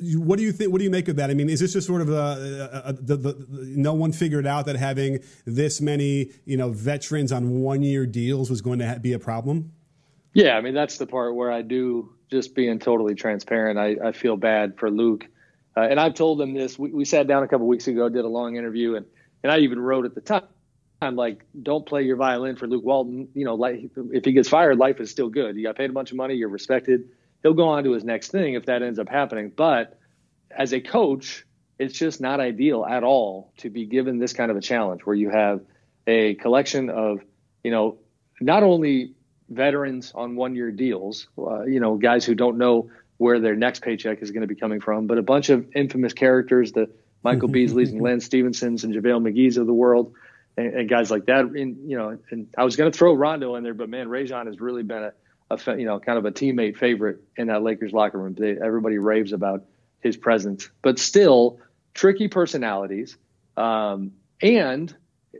what 0.00 0.36
do 0.36 0.42
you 0.42 0.50
think? 0.50 0.72
What 0.72 0.78
do 0.78 0.84
you 0.84 0.90
make 0.90 1.06
of 1.06 1.14
that? 1.14 1.30
I 1.30 1.34
mean, 1.34 1.48
is 1.48 1.60
this 1.60 1.74
just 1.74 1.86
sort 1.86 2.02
of 2.02 2.08
a, 2.08 2.82
a, 2.84 2.88
a 2.88 2.92
the, 2.94 3.16
the, 3.16 3.46
no 3.48 3.94
one 3.94 4.10
figured 4.10 4.48
out 4.48 4.66
that 4.66 4.74
having 4.74 5.20
this 5.44 5.80
many 5.80 6.32
you 6.44 6.56
know 6.56 6.70
veterans 6.70 7.30
on 7.30 7.60
one 7.60 7.84
year 7.84 8.04
deals 8.04 8.50
was 8.50 8.60
going 8.62 8.80
to 8.80 8.98
be 9.00 9.12
a 9.12 9.20
problem? 9.20 9.74
Yeah, 10.38 10.56
I 10.56 10.60
mean 10.60 10.74
that's 10.74 10.98
the 10.98 11.06
part 11.06 11.34
where 11.34 11.50
I 11.50 11.62
do 11.62 12.14
just 12.30 12.54
being 12.54 12.78
totally 12.78 13.14
transparent. 13.14 13.78
I, 13.78 14.08
I 14.08 14.12
feel 14.12 14.36
bad 14.36 14.78
for 14.78 14.90
Luke, 14.90 15.26
uh, 15.76 15.80
and 15.80 15.98
I've 15.98 16.14
told 16.14 16.40
him 16.40 16.54
this. 16.54 16.78
We, 16.78 16.92
we 16.92 17.04
sat 17.04 17.26
down 17.26 17.42
a 17.42 17.48
couple 17.48 17.66
weeks 17.66 17.88
ago, 17.88 18.08
did 18.08 18.24
a 18.24 18.28
long 18.28 18.56
interview, 18.56 18.94
and 18.94 19.06
and 19.42 19.50
I 19.50 19.58
even 19.58 19.80
wrote 19.80 20.04
at 20.04 20.14
the 20.14 20.20
time. 20.20 20.44
I'm 21.02 21.16
like, 21.16 21.44
don't 21.60 21.86
play 21.86 22.02
your 22.02 22.16
violin 22.16 22.56
for 22.56 22.66
Luke 22.66 22.84
Walton. 22.84 23.28
You 23.34 23.44
know, 23.46 23.54
like 23.54 23.90
if 24.12 24.24
he 24.24 24.32
gets 24.32 24.48
fired, 24.48 24.78
life 24.78 25.00
is 25.00 25.10
still 25.10 25.28
good. 25.28 25.56
You 25.56 25.64
got 25.64 25.76
paid 25.76 25.90
a 25.90 25.92
bunch 25.92 26.10
of 26.12 26.16
money, 26.16 26.34
you're 26.34 26.48
respected 26.48 27.08
he'll 27.42 27.54
go 27.54 27.68
on 27.68 27.84
to 27.84 27.92
his 27.92 28.04
next 28.04 28.30
thing 28.30 28.54
if 28.54 28.66
that 28.66 28.82
ends 28.82 28.98
up 28.98 29.08
happening. 29.08 29.52
But 29.54 29.98
as 30.50 30.72
a 30.72 30.80
coach, 30.80 31.44
it's 31.78 31.96
just 31.96 32.20
not 32.20 32.40
ideal 32.40 32.84
at 32.84 33.04
all 33.04 33.52
to 33.58 33.70
be 33.70 33.86
given 33.86 34.18
this 34.18 34.32
kind 34.32 34.50
of 34.50 34.56
a 34.56 34.60
challenge 34.60 35.02
where 35.02 35.16
you 35.16 35.30
have 35.30 35.60
a 36.06 36.34
collection 36.34 36.90
of, 36.90 37.20
you 37.62 37.70
know, 37.70 37.98
not 38.40 38.62
only 38.62 39.14
veterans 39.48 40.12
on 40.14 40.36
one 40.36 40.54
year 40.54 40.70
deals, 40.70 41.28
uh, 41.38 41.64
you 41.64 41.80
know, 41.80 41.96
guys 41.96 42.24
who 42.24 42.34
don't 42.34 42.58
know 42.58 42.90
where 43.16 43.40
their 43.40 43.56
next 43.56 43.82
paycheck 43.82 44.22
is 44.22 44.30
going 44.30 44.42
to 44.42 44.46
be 44.46 44.54
coming 44.54 44.80
from, 44.80 45.06
but 45.06 45.18
a 45.18 45.22
bunch 45.22 45.50
of 45.50 45.66
infamous 45.74 46.12
characters, 46.12 46.72
the 46.72 46.88
Michael 47.22 47.48
Beasleys 47.48 47.90
and 47.90 48.00
Lance 48.02 48.24
Stephensons 48.24 48.84
and 48.84 48.94
JaVale 48.94 49.22
McGee's 49.22 49.56
of 49.56 49.66
the 49.66 49.74
world, 49.74 50.14
and, 50.56 50.74
and 50.74 50.88
guys 50.88 51.10
like 51.10 51.26
that. 51.26 51.44
And, 51.44 51.90
you 51.90 51.98
know, 51.98 52.18
and 52.30 52.48
I 52.56 52.64
was 52.64 52.76
going 52.76 52.90
to 52.90 52.96
throw 52.96 53.14
Rondo 53.14 53.56
in 53.56 53.64
there, 53.64 53.74
but 53.74 53.88
man, 53.88 54.08
Rajon 54.08 54.46
has 54.46 54.60
really 54.60 54.84
been 54.84 55.10
a, 55.50 55.54
a, 55.54 55.76
you 55.76 55.84
know, 55.84 55.98
kind 55.98 56.18
of 56.18 56.26
a 56.26 56.30
teammate 56.30 56.76
favorite 56.76 57.22
in 57.36 57.48
that 57.48 57.62
Lakers 57.62 57.92
locker 57.92 58.18
room. 58.18 58.34
They, 58.34 58.56
everybody 58.56 58.98
raves 58.98 59.32
about 59.32 59.64
his 60.00 60.16
presence, 60.16 60.70
but 60.82 60.98
still 60.98 61.58
tricky 61.94 62.28
personalities, 62.28 63.16
um, 63.56 64.12
and 64.40 64.94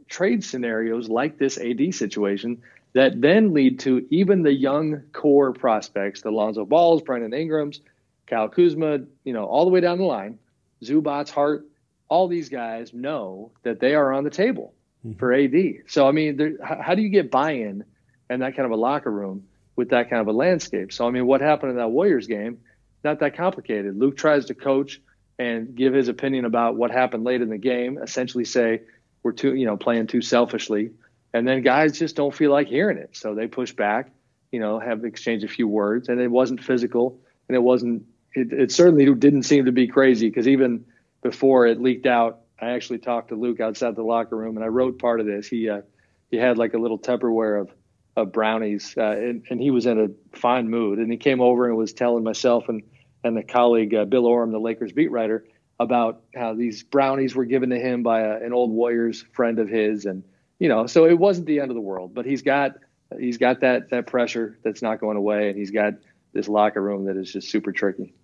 trade 0.09 0.43
scenarios 0.43 1.09
like 1.09 1.39
this 1.39 1.59
AD 1.59 1.95
situation 1.95 2.63
that 2.95 3.21
then 3.21 3.53
lead 3.53 3.81
to 3.81 4.07
even 4.11 4.43
the 4.43 4.53
young 4.53 5.03
core 5.13 5.53
prospects, 5.53 6.23
the 6.23 6.31
Lonzo 6.31 6.65
Balls, 6.65 7.03
Brandon 7.03 7.33
Ingrams, 7.33 7.81
Kyle 8.27 8.49
Kuzma, 8.49 9.01
you 9.25 9.33
know, 9.33 9.45
all 9.45 9.65
the 9.65 9.71
way 9.71 9.81
down 9.81 9.99
the 9.99 10.05
line, 10.05 10.39
Zubacs, 10.83 11.31
Hart, 11.31 11.67
all 12.09 12.29
these 12.29 12.49
guys 12.49 12.93
know 12.93 13.51
that 13.63 13.81
they 13.81 13.95
are 13.95 14.13
on 14.13 14.25
the 14.25 14.31
table 14.31 14.75
mm-hmm. 15.07 15.19
for 15.19 15.33
AD. 15.33 15.91
So, 15.91 16.09
I 16.09 16.13
mean, 16.13 16.37
there, 16.37 16.53
how 16.63 16.95
do 16.95 17.03
you 17.03 17.09
get 17.09 17.31
buy-in 17.31 17.85
in 18.31 18.41
that 18.41 18.57
kind 18.57 18.67
of 18.67 18.73
a 18.73 18.77
locker 18.77 19.11
room 19.11 19.47
with 19.77 19.91
that 19.91 20.11
kind 20.11 20.21
of 20.21 20.29
a 20.29 20.33
landscape? 20.33 20.93
So, 20.93 21.07
I 21.07 21.11
mean, 21.11 21.27
what 21.27 21.41
happened 21.41 21.73
in 21.73 21.77
that 21.77 21.91
Warriors 21.91 22.27
game? 22.27 22.59
Not 23.05 23.21
that 23.21 23.37
complicated. 23.37 23.99
Luke 23.99 24.17
tries 24.17 24.47
to 24.47 24.55
coach 24.55 25.01
and 25.39 25.75
give 25.75 25.95
his 25.95 26.09
opinion 26.09 26.45
about 26.45 26.77
what 26.77 26.91
happened 26.91 27.25
late 27.25 27.43
in 27.43 27.49
the 27.49 27.59
game, 27.59 27.99
essentially 28.03 28.45
say 28.45 28.83
we're 29.23 29.33
too, 29.33 29.55
you 29.55 29.67
know, 29.67 29.77
playing 29.77 30.09
too 30.09 30.21
selfishly 30.21 30.91
and 31.39 31.49
then 31.49 31.63
guys 31.63 31.99
just 31.99 32.17
don't 32.17 32.35
feel 32.35 32.51
like 32.51 32.69
hearing 32.69 32.99
it, 32.99 33.17
so 33.17 33.35
they 33.35 33.47
push 33.47 33.73
back. 33.73 34.11
You 34.53 34.61
know, 34.61 34.79
have 34.79 35.05
exchanged 35.05 35.45
a 35.45 35.49
few 35.49 35.69
words, 35.69 36.09
and 36.09 36.21
it 36.21 36.31
wasn't 36.31 36.63
physical, 36.63 37.21
and 37.49 37.57
it 37.57 37.61
wasn't. 37.61 38.05
It, 38.35 38.53
it 38.53 38.73
certainly 38.73 39.13
didn't 39.15 39.45
seem 39.45 39.65
to 39.67 39.73
be 39.73 39.89
crazy 39.89 40.29
because 40.29 40.49
even 40.49 40.85
before 41.23 41.67
it 41.67 41.81
leaked 41.81 42.07
out, 42.07 42.41
I 42.61 42.71
actually 42.71 42.99
talked 42.99 43.29
to 43.29 43.35
Luke 43.35 43.61
outside 43.61 43.95
the 43.97 44.03
locker 44.03 44.37
room, 44.37 44.57
and 44.57 44.65
I 44.65 44.69
wrote 44.69 44.99
part 44.99 45.21
of 45.21 45.27
this. 45.27 45.49
He 45.49 45.69
uh, 45.69 45.83
he 46.31 46.37
had 46.37 46.59
like 46.59 46.75
a 46.75 46.79
little 46.79 46.99
Tupperware 46.99 47.61
of 47.61 47.71
of 48.17 48.33
brownies, 48.33 48.95
uh, 48.97 49.03
and, 49.03 49.45
and 49.49 49.61
he 49.61 49.71
was 49.71 49.87
in 49.87 50.01
a 50.01 50.37
fine 50.37 50.69
mood. 50.69 50.99
And 50.99 51.11
he 51.11 51.19
came 51.19 51.41
over 51.41 51.67
and 51.67 51.77
was 51.77 51.93
telling 51.93 52.25
myself 52.25 52.69
and 52.69 52.83
and 53.25 53.37
the 53.37 53.43
colleague 53.43 53.95
uh, 53.95 54.05
Bill 54.05 54.27
Oram, 54.27 54.53
the 54.53 54.61
Lakers 54.61 54.93
beat 54.93 55.11
writer, 55.11 55.45
about 55.81 56.23
how 56.35 56.55
these 56.55 56.83
brownies 56.83 57.35
were 57.35 57.45
given 57.45 57.71
to 57.71 57.79
him 57.79 58.03
by 58.03 58.21
a, 58.21 58.37
an 58.37 58.53
old 58.53 58.71
Warriors 58.71 59.25
friend 59.33 59.59
of 59.59 59.69
his, 59.69 60.05
and 60.05 60.23
you 60.59 60.69
know, 60.69 60.87
so 60.87 61.07
it 61.07 61.19
wasn't 61.19 61.47
the 61.47 61.61
end 61.61 61.71
of 61.71 61.75
the 61.75 61.81
world, 61.81 62.15
but 62.15 62.27
he's 62.27 62.43
got 62.43 62.73
he's 63.19 63.39
got 63.39 63.61
that 63.61 63.91
that 63.91 64.07
pressure 64.07 64.59
that's 64.63 64.83
not 64.83 65.01
going 65.01 65.17
away, 65.17 65.49
and 65.49 65.59
he's 65.59 65.71
got 65.71 65.95
this 66.33 66.49
locker 66.49 66.83
room 66.83 67.07
that 67.07 67.17
is 67.17 67.33
just 67.33 67.51
super 67.51 67.73
tricky. 67.73 68.15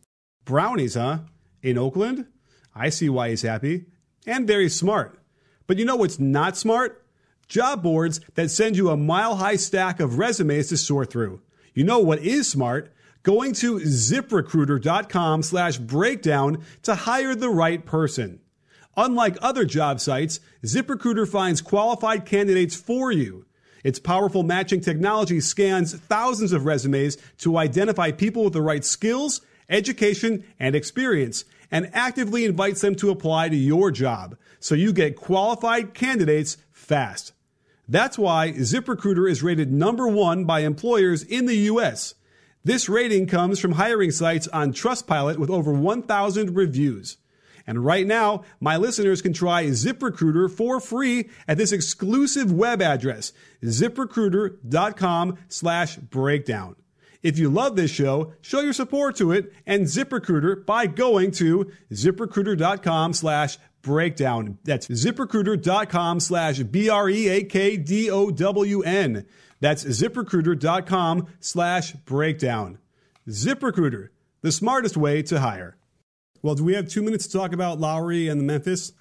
Brownies, 0.45 0.95
huh? 0.95 1.21
In 1.63 1.79
Oakland, 1.79 2.27
I 2.75 2.91
see 2.91 3.09
why 3.09 3.31
he's 3.31 3.43
happy 3.43 3.87
and 4.27 4.47
very 4.47 4.69
smart. 4.69 5.19
But 5.67 5.79
you 5.79 5.85
know 5.85 5.97
what's 5.97 6.19
not 6.19 6.57
smart? 6.57 7.07
Job 7.49 7.83
boards 7.83 8.21
that 8.35 8.51
send 8.51 8.77
you 8.77 8.91
a 8.91 8.97
mile 8.97 9.37
high 9.37 9.57
stack 9.57 10.01
of 10.01 10.19
resumes 10.19 10.69
to 10.69 10.77
sort 10.77 11.11
through. 11.11 11.41
You 11.73 11.85
know 11.85 11.99
what 11.99 12.21
is 12.21 12.49
smart? 12.49 12.93
Going 13.23 13.55
to 13.55 13.77
ziprecruiter.com 13.77 15.43
slash 15.43 15.79
breakdown 15.79 16.63
to 16.83 16.95
hire 16.95 17.35
the 17.35 17.49
right 17.49 17.85
person. 17.85 18.41
Unlike 18.97 19.39
other 19.43 19.65
job 19.65 20.01
sites, 20.01 20.41
ZipRecruiter 20.65 21.29
finds 21.29 21.61
qualified 21.61 22.25
candidates 22.25 22.77
for 22.77 23.11
you. 23.11 23.47
Its 23.83 23.99
powerful 23.99 24.43
matching 24.43 24.81
technology 24.81 25.41
scans 25.41 25.95
thousands 25.95 26.53
of 26.53 26.65
resumes 26.65 27.19
to 27.39 27.59
identify 27.59 28.11
people 28.11 28.45
with 28.45 28.53
the 28.53 28.63
right 28.63 28.85
skills, 28.85 29.41
education, 29.69 30.45
and 30.59 30.75
experience, 30.75 31.45
and 31.71 31.91
actively 31.93 32.45
invites 32.45 32.81
them 32.81 32.95
to 32.95 33.11
apply 33.11 33.49
to 33.49 33.57
your 33.57 33.91
job 33.91 34.37
so 34.61 34.75
you 34.75 34.93
get 34.93 35.17
qualified 35.17 35.93
candidates 35.93 36.57
fast. 36.73 37.33
That's 37.87 38.17
why 38.17 38.53
ZipRecruiter 38.53 39.31
is 39.31 39.43
rated 39.43 39.71
number 39.71 40.09
one 40.09 40.47
by 40.47 40.61
employers 40.61 41.23
in 41.23 41.45
the 41.45 41.57
U.S. 41.57 42.15
This 42.65 42.89
rating 42.89 43.27
comes 43.27 43.59
from 43.59 43.73
hiring 43.73 44.11
sites 44.11 44.49
on 44.49 44.73
Trustpilot 44.73 45.37
with 45.37 45.51
over 45.51 45.73
1,000 45.73 46.57
reviews. 46.57 47.19
And 47.67 47.85
right 47.85 48.07
now, 48.07 48.45
my 48.61 48.77
listeners 48.77 49.23
can 49.23 49.33
try 49.33 49.65
ZipRecruiter 49.67 50.51
for 50.51 50.81
free 50.81 51.31
at 51.49 51.57
this 51.57 51.73
exclusive 51.73 52.53
web 52.53 52.83
address, 52.83 53.33
ziprecruiter.com 53.63 55.39
slash 55.49 55.97
breakdown. 55.97 56.77
If 57.23 57.39
you 57.39 57.49
love 57.49 57.75
this 57.75 57.91
show, 57.91 58.35
show 58.43 58.61
your 58.61 58.75
support 58.75 59.17
to 59.17 59.33
it 59.33 59.51
and 59.67 59.87
ZipRecruiter 59.87 60.67
by 60.67 60.87
going 60.87 61.31
to 61.33 61.73
ziprecruiter.com 61.91 63.15
slash 63.15 63.57
breakdown. 63.81 64.59
That's 64.65 64.89
ziprecruiter.com 64.89 66.21
slash 66.21 66.59
B-R-E-A-K-D-O-W-N. 66.59 67.17
That's 69.61 69.85
ziprecruiter.com 69.85 71.27
slash 71.41 71.93
breakdown. 71.93 72.79
ZipRecruiter, 73.27 74.09
the 74.43 74.53
smartest 74.53 74.99
way 74.99 75.23
to 75.23 75.41
hire. 75.41 75.79
Well, 76.45 76.55
do 76.55 76.63
we 76.63 76.75
have 76.75 76.89
two 76.89 77.01
minutes 77.01 77.27
to 77.29 77.39
talk 77.39 77.55
about 77.55 77.81
Lowry 77.81 78.29
and 78.29 78.39
the 78.39 78.45
Memphis? 78.45 78.93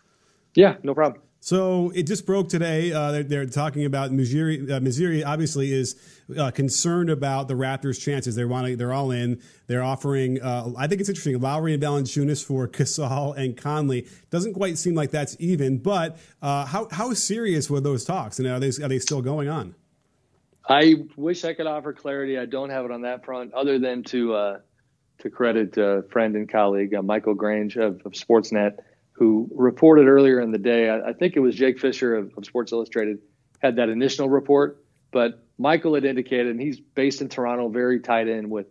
Yeah, 0.56 0.78
no 0.82 0.94
problem. 0.94 1.22
So 1.42 1.92
it 1.94 2.04
just 2.04 2.26
broke 2.26 2.48
today. 2.48 2.94
Uh, 2.94 3.12
they're, 3.12 3.24
they're, 3.24 3.46
talking 3.46 3.84
about 3.84 4.14
Masai. 4.14 4.72
Uh, 4.72 4.80
Masai 4.80 5.26
obviously 5.26 5.74
is 5.74 5.98
uh, 6.38 6.52
concerned 6.52 7.10
about 7.10 7.50
the 7.50 7.54
Raptors' 7.56 8.00
chances. 8.00 8.36
They 8.36 8.46
want 8.46 8.78
they're 8.78 8.94
all 8.94 9.12
in. 9.12 9.42
They're 9.68 9.84
offering. 9.84 10.42
Uh, 10.42 10.72
I 10.78 10.88
think 10.88 11.02
it's 11.02 11.10
interesting. 11.10 11.38
Lowry 11.42 11.74
and 11.74 11.84
Valanciunas 11.84 12.46
for 12.46 12.66
Gasol 12.70 13.36
and 13.36 13.58
Conley 13.58 14.08
doesn't 14.30 14.54
quite 14.54 14.78
seem 14.78 14.96
like 14.96 15.12
that's 15.12 15.36
even. 15.38 15.80
But 15.80 16.18
uh, 16.42 16.64
how 16.64 16.88
how 16.92 17.14
serious 17.14 17.70
were 17.70 17.82
those 17.82 18.06
talks? 18.06 18.40
And 18.40 18.48
are 18.48 18.62
they 18.62 18.70
are 18.70 18.88
they 18.88 19.00
still 19.00 19.22
going 19.22 19.50
on? 19.50 19.76
I 20.70 20.94
wish 21.18 21.44
I 21.44 21.54
could 21.54 21.68
offer 21.68 21.92
clarity. 21.92 22.40
I 22.40 22.46
don't 22.46 22.70
have 22.70 22.86
it 22.86 22.92
on 22.92 23.02
that 23.02 23.26
front, 23.26 23.54
other 23.54 23.80
than 23.80 24.02
to 24.04 24.34
uh, 24.34 24.60
to 25.20 25.30
credit 25.30 25.78
a 25.78 26.04
friend 26.12 26.36
and 26.36 26.50
colleague, 26.50 26.94
uh, 26.94 27.02
Michael 27.02 27.34
Grange 27.34 27.78
of, 27.78 28.02
of, 28.06 28.14
Sportsnet, 28.14 28.78
who 29.12 29.50
reported 29.54 30.08
earlier 30.08 30.40
in 30.40 30.52
the 30.52 30.58
day. 30.58 30.90
I, 30.90 31.10
I 31.10 31.14
think 31.14 31.36
it 31.36 31.40
was 31.40 31.56
Jake 31.56 31.80
Fisher 31.80 32.16
of, 32.16 32.34
of, 32.38 32.46
Sports 32.46 32.72
Illustrated 32.72 33.20
had 33.62 33.78
that 33.78 33.90
initial 33.90 34.30
report, 34.30 34.84
but 35.12 35.46
Michael 35.58 35.96
had 35.96 36.04
indicated, 36.04 36.48
and 36.48 36.60
he's 36.60 36.80
based 36.80 37.22
in 37.22 37.30
Toronto, 37.30 37.70
very 37.70 38.00
tied 38.00 38.28
in 38.28 38.50
with 38.50 38.68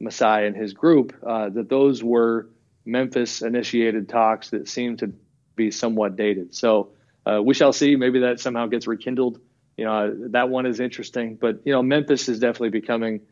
Masai 0.00 0.46
and 0.46 0.56
his 0.56 0.74
group, 0.74 1.14
uh, 1.26 1.48
that 1.50 1.68
those 1.68 2.02
were 2.02 2.50
Memphis 2.84 3.40
initiated 3.40 4.08
talks 4.08 4.50
that 4.50 4.68
seemed 4.68 4.98
to 4.98 5.14
be 5.56 5.70
somewhat 5.70 6.16
dated. 6.16 6.54
So 6.54 6.90
uh, 7.24 7.40
we 7.42 7.54
shall 7.54 7.72
see. 7.72 7.96
Maybe 7.96 8.20
that 8.20 8.40
somehow 8.40 8.66
gets 8.66 8.86
rekindled. 8.86 9.40
You 9.76 9.86
know, 9.86 10.28
that 10.30 10.48
one 10.50 10.66
is 10.66 10.78
interesting, 10.78 11.36
but 11.36 11.60
you 11.64 11.72
know, 11.72 11.82
Memphis 11.82 12.28
is 12.28 12.38
definitely 12.38 12.70
becoming 12.70 13.22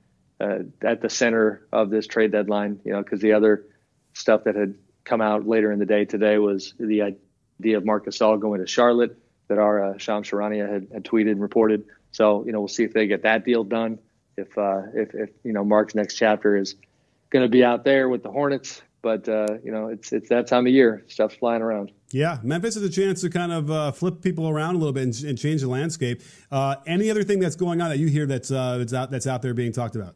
uh, 0.42 0.59
at 0.83 1.00
the 1.00 1.09
center 1.09 1.66
of 1.72 1.90
this 1.90 2.07
trade 2.07 2.33
deadline. 2.33 2.81
You 2.85 2.92
know, 2.92 3.02
because 3.02 3.20
the 3.20 3.33
other 3.33 3.64
stuff 4.14 4.44
that 4.44 4.57
had 4.57 4.74
come 5.05 5.20
out 5.20 5.46
later 5.46 5.72
in 5.72 5.78
the 5.78 5.87
day 5.87 6.05
today 6.05 6.38
was 6.38 6.74
the 6.78 7.02
idea 7.61 7.76
of 7.76 7.85
Marc 7.85 8.07
Gasol 8.07 8.40
going 8.40 8.61
to 8.61 8.66
Charlotte 8.66 9.16
that 9.48 9.59
our 9.59 9.85
uh, 9.85 9.98
Shams 9.98 10.28
Charania 10.28 10.70
had, 10.70 10.88
had, 10.92 11.05
tweeted 11.05 11.33
and 11.33 11.40
reported. 11.40 11.85
So 12.11 12.44
you 12.44 12.52
know, 12.52 12.61
we'll 12.61 12.68
see 12.68 12.85
if 12.85 12.92
they 12.92 13.07
get 13.07 13.22
that 13.22 13.44
deal 13.44 13.64
done. 13.64 13.98
If 14.37 14.57
uh, 14.57 14.83
if, 14.94 15.14
if 15.14 15.31
you 15.44 15.52
know 15.52 15.64
Marc's 15.64 15.94
next 15.94 16.14
chapter 16.14 16.57
is 16.57 16.74
going 17.31 17.44
to 17.44 17.48
be 17.48 17.64
out 17.64 17.85
there 17.85 18.09
with 18.09 18.22
the 18.22 18.31
Hornets, 18.31 18.83
but 19.02 19.28
uh, 19.28 19.59
you 19.64 19.72
know, 19.72 19.88
it's 19.88 20.12
it's 20.12 20.28
that 20.31 20.46
time 20.46 20.66
of 20.66 20.72
year. 20.72 21.05
Stuff's 21.09 21.35
flying 21.35 21.61
around. 21.61 21.92
Yeah, 22.11 22.38
Memphis 22.42 22.74
has 22.74 22.83
a 22.85 22.90
chance 22.90 23.20
to 23.22 23.31
kind 23.31 23.52
of 23.52 23.70
uh, 23.70 23.92
flip 23.92 24.22
people 24.22 24.48
around 24.48 24.76
a 24.76 24.78
little 24.78 24.92
bit 24.92 25.02
and, 25.02 25.24
and 25.24 25.38
change 25.38 25.62
the 25.62 25.68
landscape. 25.68 26.22
Uh, 26.50 26.76
any 26.87 27.11
other 27.11 27.22
thing 27.22 27.40
that's 27.40 27.57
going 27.57 27.81
on 27.81 27.90
that 27.90 27.98
you 27.98 28.07
hear 28.07 28.26
that's 28.26 28.50
uh, 28.50 28.78
that's 28.78 28.94
out 28.94 29.11
that's 29.11 29.26
out 29.26 29.42
there 29.42 29.55
being 29.55 29.72
talked 29.72 29.96
about? 29.96 30.14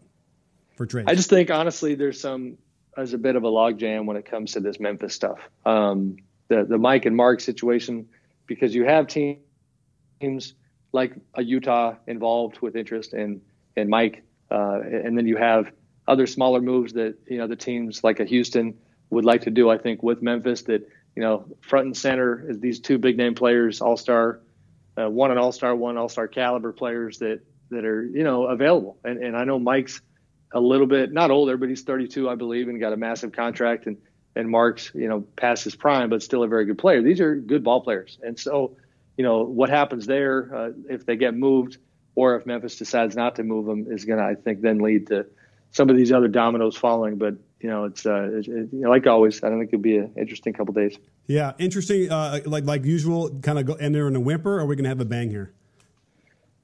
For? 0.77 0.87
I 1.07 1.15
just 1.15 1.31
think 1.31 1.51
honestly, 1.51 1.95
there's 1.95 2.21
some 2.21 2.59
there's 2.95 3.15
a 3.15 3.19
bit 3.19 3.37
of 3.37 3.45
a 3.45 3.49
logjam 3.49 4.07
when 4.07 4.17
it 4.17 4.25
comes 4.25 4.53
to 4.53 4.61
this 4.61 4.79
Memphis 4.79 5.15
stuff. 5.15 5.39
Um, 5.65 6.17
the 6.49 6.65
the 6.65 6.79
Mike 6.79 7.07
and 7.07 7.17
Marc 7.17 7.41
situation, 7.41 8.09
because 8.47 8.75
you 8.75 8.85
have 8.85 9.07
teams 9.07 10.55
like 10.93 11.15
a 11.35 11.43
Utah 11.43 11.97
involved 12.07 12.61
with 12.61 12.77
interest 12.77 13.15
in 13.15 13.41
in 13.77 13.89
Mike, 13.89 14.23
uh, 14.51 14.81
and 14.81 15.17
then 15.17 15.27
you 15.27 15.37
have 15.37 15.71
other 16.07 16.27
smaller 16.27 16.61
moves 16.61 16.93
that 16.95 17.17
you 17.27 17.39
know 17.39 17.47
the 17.47 17.57
teams 17.57 18.05
like 18.05 18.21
a 18.21 18.25
Houston 18.25 18.77
would 19.11 19.25
like 19.25 19.43
to 19.43 19.51
do. 19.51 19.71
I 19.71 19.79
think 19.79 20.03
with 20.03 20.23
Memphis 20.23 20.63
that 20.63 20.89
you 21.15 21.23
know 21.23 21.47
front 21.61 21.87
and 21.87 21.97
center 21.97 22.51
is 22.51 22.61
these 22.61 22.81
two 22.81 22.99
big 22.99 23.17
name 23.17 23.35
players, 23.35 23.81
all 23.81 23.97
star, 23.97 24.41
uh, 24.99 25.09
one 25.09 25.31
an 25.31 25.39
all 25.39 25.53
star, 25.53 25.75
one 25.75 25.97
all 25.97 26.09
star 26.09 26.29
caliber 26.29 26.73
players 26.73 27.19
that 27.19 27.41
that 27.71 27.85
are 27.85 28.05
you 28.05 28.25
know 28.25 28.45
available. 28.45 28.99
And 29.05 29.23
and 29.23 29.37
I 29.37 29.45
know 29.45 29.59
Mike's 29.59 30.01
a 30.53 30.61
little 30.61 30.87
bit 30.87 31.13
not 31.13 31.31
older, 31.31 31.57
but 31.57 31.69
he's 31.69 31.83
32, 31.83 32.29
I 32.29 32.35
believe, 32.35 32.69
and 32.69 32.81
got 32.81 32.93
a 32.93 32.97
massive 32.97 33.33
contract. 33.33 33.87
And 33.87 33.99
and 34.37 34.51
Marc's, 34.51 34.93
you 34.95 35.09
know, 35.09 35.23
past 35.35 35.65
his 35.65 35.75
prime, 35.75 36.11
but 36.11 36.23
still 36.23 36.43
a 36.43 36.49
very 36.49 36.67
good 36.67 36.79
player. 36.79 37.03
These 37.03 37.21
are 37.21 37.35
good 37.35 37.65
ball 37.65 37.81
players. 37.81 38.19
And 38.23 38.39
so, 38.39 38.77
you 39.17 39.25
know, 39.25 39.43
what 39.43 39.71
happens 39.71 40.07
there 40.07 40.55
uh, 40.55 40.71
if 40.91 41.07
they 41.07 41.17
get 41.17 41.35
moved 41.35 41.79
or 42.15 42.37
if 42.37 42.47
Memphis 42.47 42.77
decides 42.77 43.17
not 43.17 43.37
to 43.37 43.43
move 43.43 43.65
them 43.65 43.87
is 43.91 44.05
going 44.05 44.19
to, 44.19 44.25
I 44.25 44.35
think, 44.35 44.61
then 44.61 44.79
lead 44.79 45.07
to 45.09 45.27
some 45.71 45.89
of 45.89 45.97
these 45.97 46.13
other 46.13 46.29
dominoes 46.29 46.77
falling. 46.77 47.17
But, 47.17 47.37
you 47.61 47.71
know, 47.71 47.85
it's, 47.85 48.05
uh, 48.05 48.29
it, 48.31 48.47
you 48.47 48.69
know, 48.73 48.91
like 48.91 49.07
always, 49.07 49.43
I 49.43 49.49
don't 49.49 49.59
think 49.59 49.71
it'll 49.73 49.83
be 49.83 49.97
an 49.97 50.13
interesting 50.19 50.53
couple 50.53 50.75
days. 50.75 50.99
Yeah, 51.27 51.53
interesting. 51.59 52.11
Uh, 52.13 52.41
like 52.45 52.65
like 52.65 52.85
usual, 52.85 53.31
kind 53.41 53.59
of 53.59 53.65
go 53.65 53.75
end 53.75 53.95
there 53.95 54.07
in 54.07 54.15
a 54.17 54.21
whimper, 54.21 54.57
or 54.57 54.61
are 54.61 54.67
we 54.67 54.77
going 54.77 54.85
to 54.85 54.91
have 54.91 55.01
a 55.01 55.07
bang 55.07 55.31
here? 55.31 55.53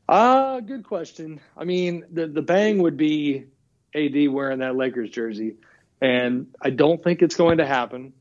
Uh, 0.09 0.61
good 0.61 0.85
question. 0.85 1.41
I 1.57 1.65
mean, 1.65 2.05
the, 2.13 2.27
the 2.27 2.43
bang 2.43 2.83
would 2.83 2.97
be 2.97 3.47
AD 3.95 4.29
wearing 4.29 4.61
that 4.61 4.77
Lakers 4.77 5.11
jersey. 5.11 5.57
And 6.01 6.49
I 6.61 6.71
don't 6.71 7.03
think 7.03 7.23
it's 7.23 7.37
going 7.37 7.59
to 7.59 7.67
happen. 7.67 8.13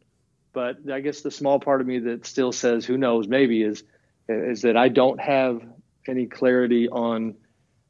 But 0.53 0.91
I 0.91 0.99
guess 0.99 1.21
the 1.21 1.31
small 1.31 1.59
part 1.59 1.81
of 1.81 1.87
me 1.87 1.99
that 1.99 2.25
still 2.25 2.51
says, 2.51 2.85
who 2.85 2.97
knows, 2.97 3.27
maybe 3.27 3.63
is 3.63 3.83
is 4.27 4.61
that 4.61 4.77
I 4.77 4.87
don't 4.87 5.19
have 5.19 5.61
any 6.07 6.25
clarity 6.25 6.87
on 6.87 7.35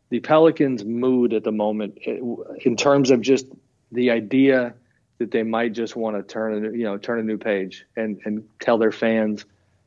the 0.09 0.19
Pelicans' 0.19 0.83
mood 0.83 1.33
at 1.33 1.43
the 1.43 1.51
moment 1.51 1.97
in 1.99 2.75
terms 2.75 3.11
of 3.11 3.21
just 3.21 3.47
the 3.91 4.11
idea 4.11 4.73
that 5.19 5.31
they 5.31 5.43
might 5.43 5.73
just 5.73 5.95
want 5.95 6.17
to 6.17 6.23
turn 6.23 6.65
a, 6.65 6.71
you 6.71 6.83
know 6.83 6.97
turn 6.97 7.19
a 7.19 7.23
new 7.23 7.37
page 7.37 7.85
and 7.95 8.19
and 8.25 8.47
tell 8.59 8.77
their 8.77 8.91
fans, 8.91 9.45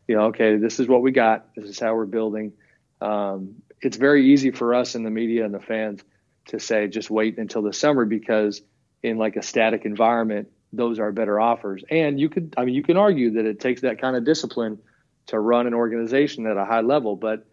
you 0.08 0.16
know, 0.16 0.26
okay, 0.26 0.56
this 0.56 0.80
is 0.80 0.88
what 0.88 1.02
we 1.02 1.12
got, 1.12 1.46
this 1.54 1.66
is 1.66 1.78
how 1.78 1.94
we're 1.94 2.06
building. 2.06 2.52
Um, 3.00 3.56
it's 3.80 3.96
very 3.96 4.32
easy 4.32 4.50
for 4.50 4.74
us 4.74 4.94
in 4.94 5.02
the 5.02 5.10
media 5.10 5.44
and 5.44 5.54
the 5.54 5.60
fans 5.60 6.02
to 6.46 6.58
say 6.58 6.88
just 6.88 7.10
wait 7.10 7.38
until 7.38 7.62
the 7.62 7.72
summer 7.72 8.04
because 8.04 8.62
in 9.02 9.18
like 9.18 9.36
a 9.36 9.42
static 9.42 9.84
environment, 9.84 10.48
those 10.72 10.98
are 10.98 11.12
better 11.12 11.40
offers. 11.40 11.84
And 11.90 12.18
you 12.18 12.28
could, 12.28 12.54
I 12.56 12.64
mean, 12.64 12.74
you 12.74 12.82
can 12.82 12.96
argue 12.96 13.32
that 13.32 13.44
it 13.44 13.60
takes 13.60 13.82
that 13.82 14.00
kind 14.00 14.16
of 14.16 14.24
discipline 14.24 14.78
to 15.26 15.38
run 15.38 15.66
an 15.66 15.74
organization 15.74 16.46
at 16.46 16.56
a 16.56 16.64
high 16.64 16.80
level, 16.80 17.16
but 17.16 17.46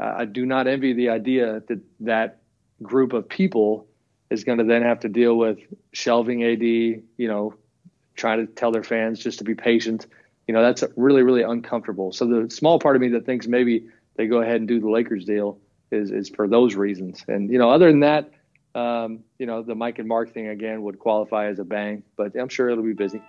uh, 0.00 0.14
I 0.18 0.24
do 0.24 0.46
not 0.46 0.66
envy 0.66 0.92
the 0.92 1.10
idea 1.10 1.62
that 1.68 1.80
that 2.00 2.40
group 2.82 3.12
of 3.12 3.28
people 3.28 3.88
is 4.30 4.44
going 4.44 4.58
to 4.58 4.64
then 4.64 4.82
have 4.82 5.00
to 5.00 5.08
deal 5.08 5.36
with 5.36 5.58
shelving 5.92 6.44
AD, 6.44 6.62
you 6.62 7.02
know, 7.18 7.54
trying 8.14 8.46
to 8.46 8.52
tell 8.52 8.70
their 8.70 8.82
fans 8.82 9.18
just 9.18 9.38
to 9.38 9.44
be 9.44 9.54
patient. 9.54 10.06
You 10.46 10.54
know, 10.54 10.62
that's 10.62 10.84
really, 10.96 11.22
really 11.22 11.42
uncomfortable. 11.42 12.12
So 12.12 12.26
the 12.26 12.50
small 12.50 12.78
part 12.78 12.96
of 12.96 13.02
me 13.02 13.08
that 13.08 13.26
thinks 13.26 13.46
maybe 13.46 13.88
they 14.16 14.26
go 14.26 14.40
ahead 14.40 14.56
and 14.56 14.68
do 14.68 14.80
the 14.80 14.90
Lakers 14.90 15.24
deal 15.24 15.58
is, 15.90 16.10
is 16.10 16.28
for 16.28 16.48
those 16.48 16.74
reasons. 16.74 17.24
And, 17.28 17.50
you 17.50 17.58
know, 17.58 17.70
other 17.70 17.90
than 17.90 18.00
that, 18.00 18.30
um, 18.74 19.20
you 19.38 19.46
know, 19.46 19.62
the 19.62 19.74
Mike 19.74 19.98
and 19.98 20.08
Marc 20.08 20.32
thing 20.32 20.48
again 20.48 20.82
would 20.82 20.98
qualify 20.98 21.46
as 21.46 21.58
a 21.58 21.64
bang, 21.64 22.02
but 22.16 22.34
I'm 22.38 22.48
sure 22.48 22.68
it'll 22.70 22.84
be 22.84 22.92
busy. 22.92 23.22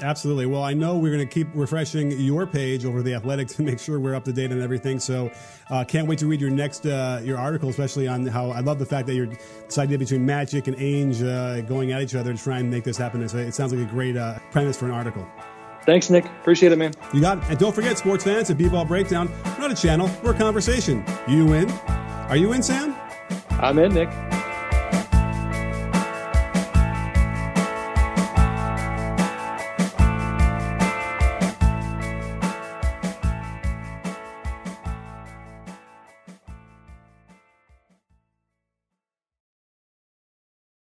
Absolutely. 0.00 0.46
Well, 0.46 0.62
I 0.62 0.74
know 0.74 0.96
we're 0.96 1.12
going 1.12 1.26
to 1.26 1.32
keep 1.32 1.48
refreshing 1.54 2.12
your 2.12 2.46
page 2.46 2.84
over 2.84 3.02
the 3.02 3.14
Athletic 3.14 3.48
to 3.56 3.62
make 3.62 3.78
sure 3.80 3.98
we're 3.98 4.14
up 4.14 4.24
to 4.24 4.32
date 4.32 4.52
on 4.52 4.62
everything. 4.62 5.00
So, 5.00 5.30
uh, 5.70 5.84
can't 5.84 6.06
wait 6.06 6.18
to 6.20 6.26
read 6.26 6.40
your 6.40 6.50
next 6.50 6.86
uh, 6.86 7.20
your 7.24 7.36
article, 7.38 7.68
especially 7.68 8.06
on 8.06 8.26
how 8.26 8.50
I 8.50 8.60
love 8.60 8.78
the 8.78 8.86
fact 8.86 9.06
that 9.08 9.14
you're 9.14 9.26
this 9.26 9.78
idea 9.78 9.98
between 9.98 10.24
Magic 10.24 10.68
and 10.68 10.76
Ainge 10.76 11.22
uh, 11.26 11.62
going 11.62 11.92
at 11.92 12.02
each 12.02 12.14
other 12.14 12.32
to 12.32 12.42
try 12.42 12.58
and 12.58 12.70
make 12.70 12.84
this 12.84 12.96
happen. 12.96 13.28
So 13.28 13.38
It 13.38 13.54
sounds 13.54 13.72
like 13.72 13.86
a 13.86 13.90
great 13.90 14.16
uh, 14.16 14.38
premise 14.50 14.76
for 14.76 14.86
an 14.86 14.92
article. 14.92 15.26
Thanks, 15.84 16.10
Nick. 16.10 16.26
Appreciate 16.26 16.70
it, 16.70 16.76
man. 16.76 16.92
You 17.14 17.20
got 17.20 17.38
it. 17.38 17.44
And 17.48 17.58
don't 17.58 17.74
forget, 17.74 17.96
sports 17.96 18.22
fans, 18.22 18.50
at 18.50 18.58
B-Ball 18.58 18.84
Breakdown, 18.84 19.30
we're 19.44 19.58
not 19.58 19.72
a 19.72 19.74
channel, 19.74 20.10
we're 20.22 20.34
a 20.34 20.38
conversation. 20.38 21.02
You 21.26 21.54
in? 21.54 21.70
Are 21.70 22.36
you 22.36 22.52
in, 22.52 22.62
Sam? 22.62 22.94
I'm 23.52 23.78
in, 23.78 23.94
Nick. 23.94 24.10